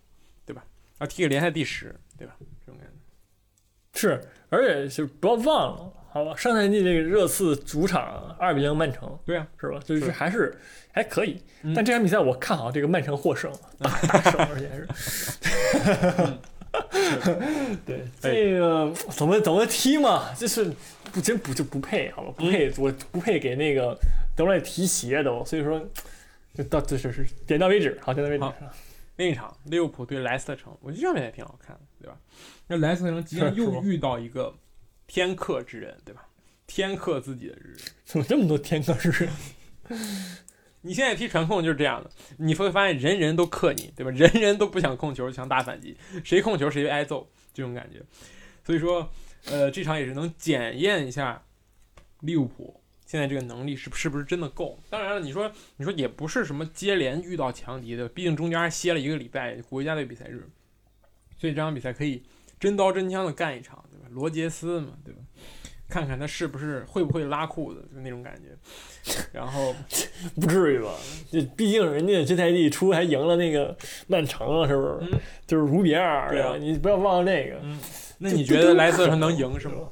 [0.45, 0.65] 对吧？
[1.01, 2.35] 要踢个联赛第十，对吧？
[2.65, 6.37] 这种感觉是，而且就不要忘了，好吧？
[6.37, 9.81] 上赛季这个热刺主场二比零曼城，对啊，是吧？
[9.85, 10.57] 就是是还是
[10.93, 16.39] 还可以，嗯但这场比赛我看好这个曼城获胜，大 大胜，而且是。
[17.87, 20.73] 对这个怎么怎么踢嘛，就是
[21.13, 22.35] 不真不就不配，好吧？
[22.37, 23.97] 不配，我不配给那个
[24.37, 25.81] 德莱提鞋都，所以说
[26.55, 28.45] 就到这是点到为止，好，点到为止。
[29.17, 32.17] 另一场利物浦对莱斯特城，我觉得这场比赛也挺好看的，对吧？
[32.67, 34.53] 那莱斯特城即将是是吧又遇到一个
[35.07, 36.27] 天克之人，对吧？
[36.67, 37.79] 天克自己的日人。
[38.05, 39.31] 怎么这么多天克之人？
[40.87, 44.11] 你现在踢传控就是这样的，你会发现人人都克你，对吧？
[44.11, 48.03] 人人都不想控球，想打反击，谁控球谁挨揍，这种感觉。
[48.63, 49.11] 所以说，
[49.47, 51.43] 呃，这场也是能检验一下
[52.21, 54.79] 利物浦现在这个能力是不是不是真的够。
[54.91, 60.47] 当然了，你说你说也不是什么接连遇到强敌的，毕竟中间歇了一个礼拜国家队比赛日，
[61.39, 62.23] 所以这场比赛可以
[62.61, 64.07] 真刀真枪的干一场，对吧？
[64.11, 65.21] 罗杰斯嘛，对吧？
[65.95, 68.49] 看看他是不是会不会拉裤子，就那种感觉。
[69.33, 69.73] 然后。
[70.35, 70.93] 不至于吧？
[71.31, 73.77] 这毕竟人家这赛季初还赢了那个
[74.09, 74.99] 曼城啊，是不是？
[75.03, 76.57] 嗯就是卢比尔，对啊吧？
[76.57, 77.61] 你不要忘了那个。
[77.63, 77.79] 嗯，
[78.19, 79.89] 那你觉得莱斯特城能赢是吗？？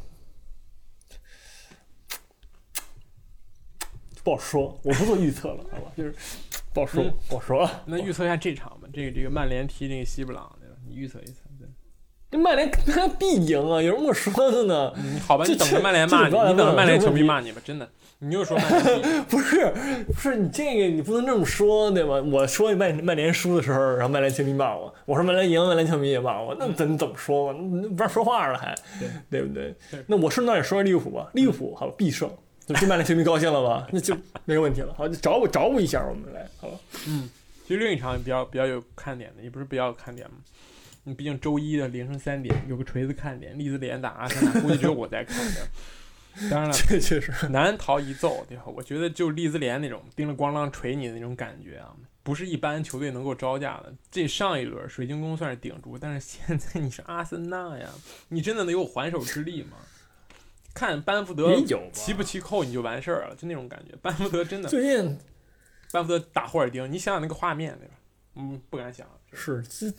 [4.25, 5.93] 不好说，我不做预测了，好吧？
[5.97, 6.13] 就是
[6.75, 7.71] 不好说，嗯不好说。
[7.87, 10.75] 那预测一下这场吧，这个这个曼联踢那个西布朗，对吧？
[10.89, 11.43] 你预测一测。
[12.33, 14.93] 对这曼联他必赢啊，有什么可说的呢？
[14.97, 17.87] 嗯，好吧，这你等着曼联骂你，你等着曼联球迷骂你吧，真的。
[18.25, 19.71] 你又说曼联， 不是，
[20.07, 22.23] 不是你这个你不能这么说，对吧？
[22.31, 27.59] 我说曼曼联输的时候，然后曼联球迷骂我；我说曼联赢，曼联球迷也骂我，那怎怎么说嘛？
[27.83, 30.03] 那不让说话了还，对对不对对？
[30.07, 32.31] 那我顺道也说说利物浦吧，利物浦好必胜，
[32.69, 33.89] 就曼联球迷高兴了吧？
[33.91, 34.95] 那就没问题了。
[34.97, 36.79] 好，就找我找我一下我们来，好吧？
[37.09, 37.29] 嗯，
[37.67, 40.37] 其实另一场比较比较有看点的，也不是比较有看点嘛。
[41.05, 45.69] 你毕竟周一的凌晨三点有个锤子看点，利兹联打阿森纳，估计只有我在看的。
[46.51, 48.65] 当然了， 这确实，难逃一揍，对吧？
[48.67, 53.93] 我觉得就利兹联那种叮了咣啷锤你的那种感觉啊，不是一般球队能够招架的。
[54.11, 57.91] 这上一轮水晶宫算是顶住，但是现在你是阿森纳呀，
[58.29, 59.77] 你真的能有还手之力吗？
[60.73, 63.95] 看班福德也有吧齐不齐扣你就完事儿了，就那种感觉。
[64.01, 65.19] 班福德真的，最近
[65.91, 67.95] 班福德打霍尔丁，你想想那个画面，对吧？
[68.35, 69.07] 嗯，不敢想。
[69.35, 69.93] 是这，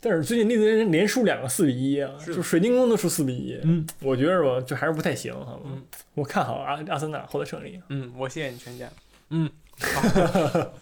[0.00, 5.70] 但是最近利兹联连输两个四比一啊，就水晶宫都输四比一，嗯我觉得吧，就还是不太行，好吗？
[5.74, 5.84] 嗯
[6.14, 7.80] 我看好阿阿森纳获得胜利。
[7.88, 8.88] 嗯，我谢谢你全家。
[9.30, 10.72] 嗯，好，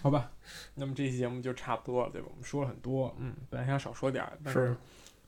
[0.02, 0.30] 好吧，
[0.76, 2.28] 那么这期节目就差不多了，对吧？
[2.30, 4.76] 我们说了很多，嗯，本来想少说点儿，但是，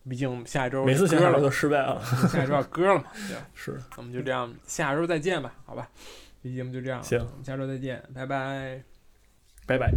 [0.09, 2.01] 毕竟我们下一周每次想歌了都失败了。
[2.31, 3.47] 下一周要歌了嘛，对吧？
[3.52, 5.90] 是，我们就这样，下周再见吧，好吧？
[6.43, 8.81] 这期节目就这样，行我们下周再见，拜拜。
[9.66, 9.93] 拜拜。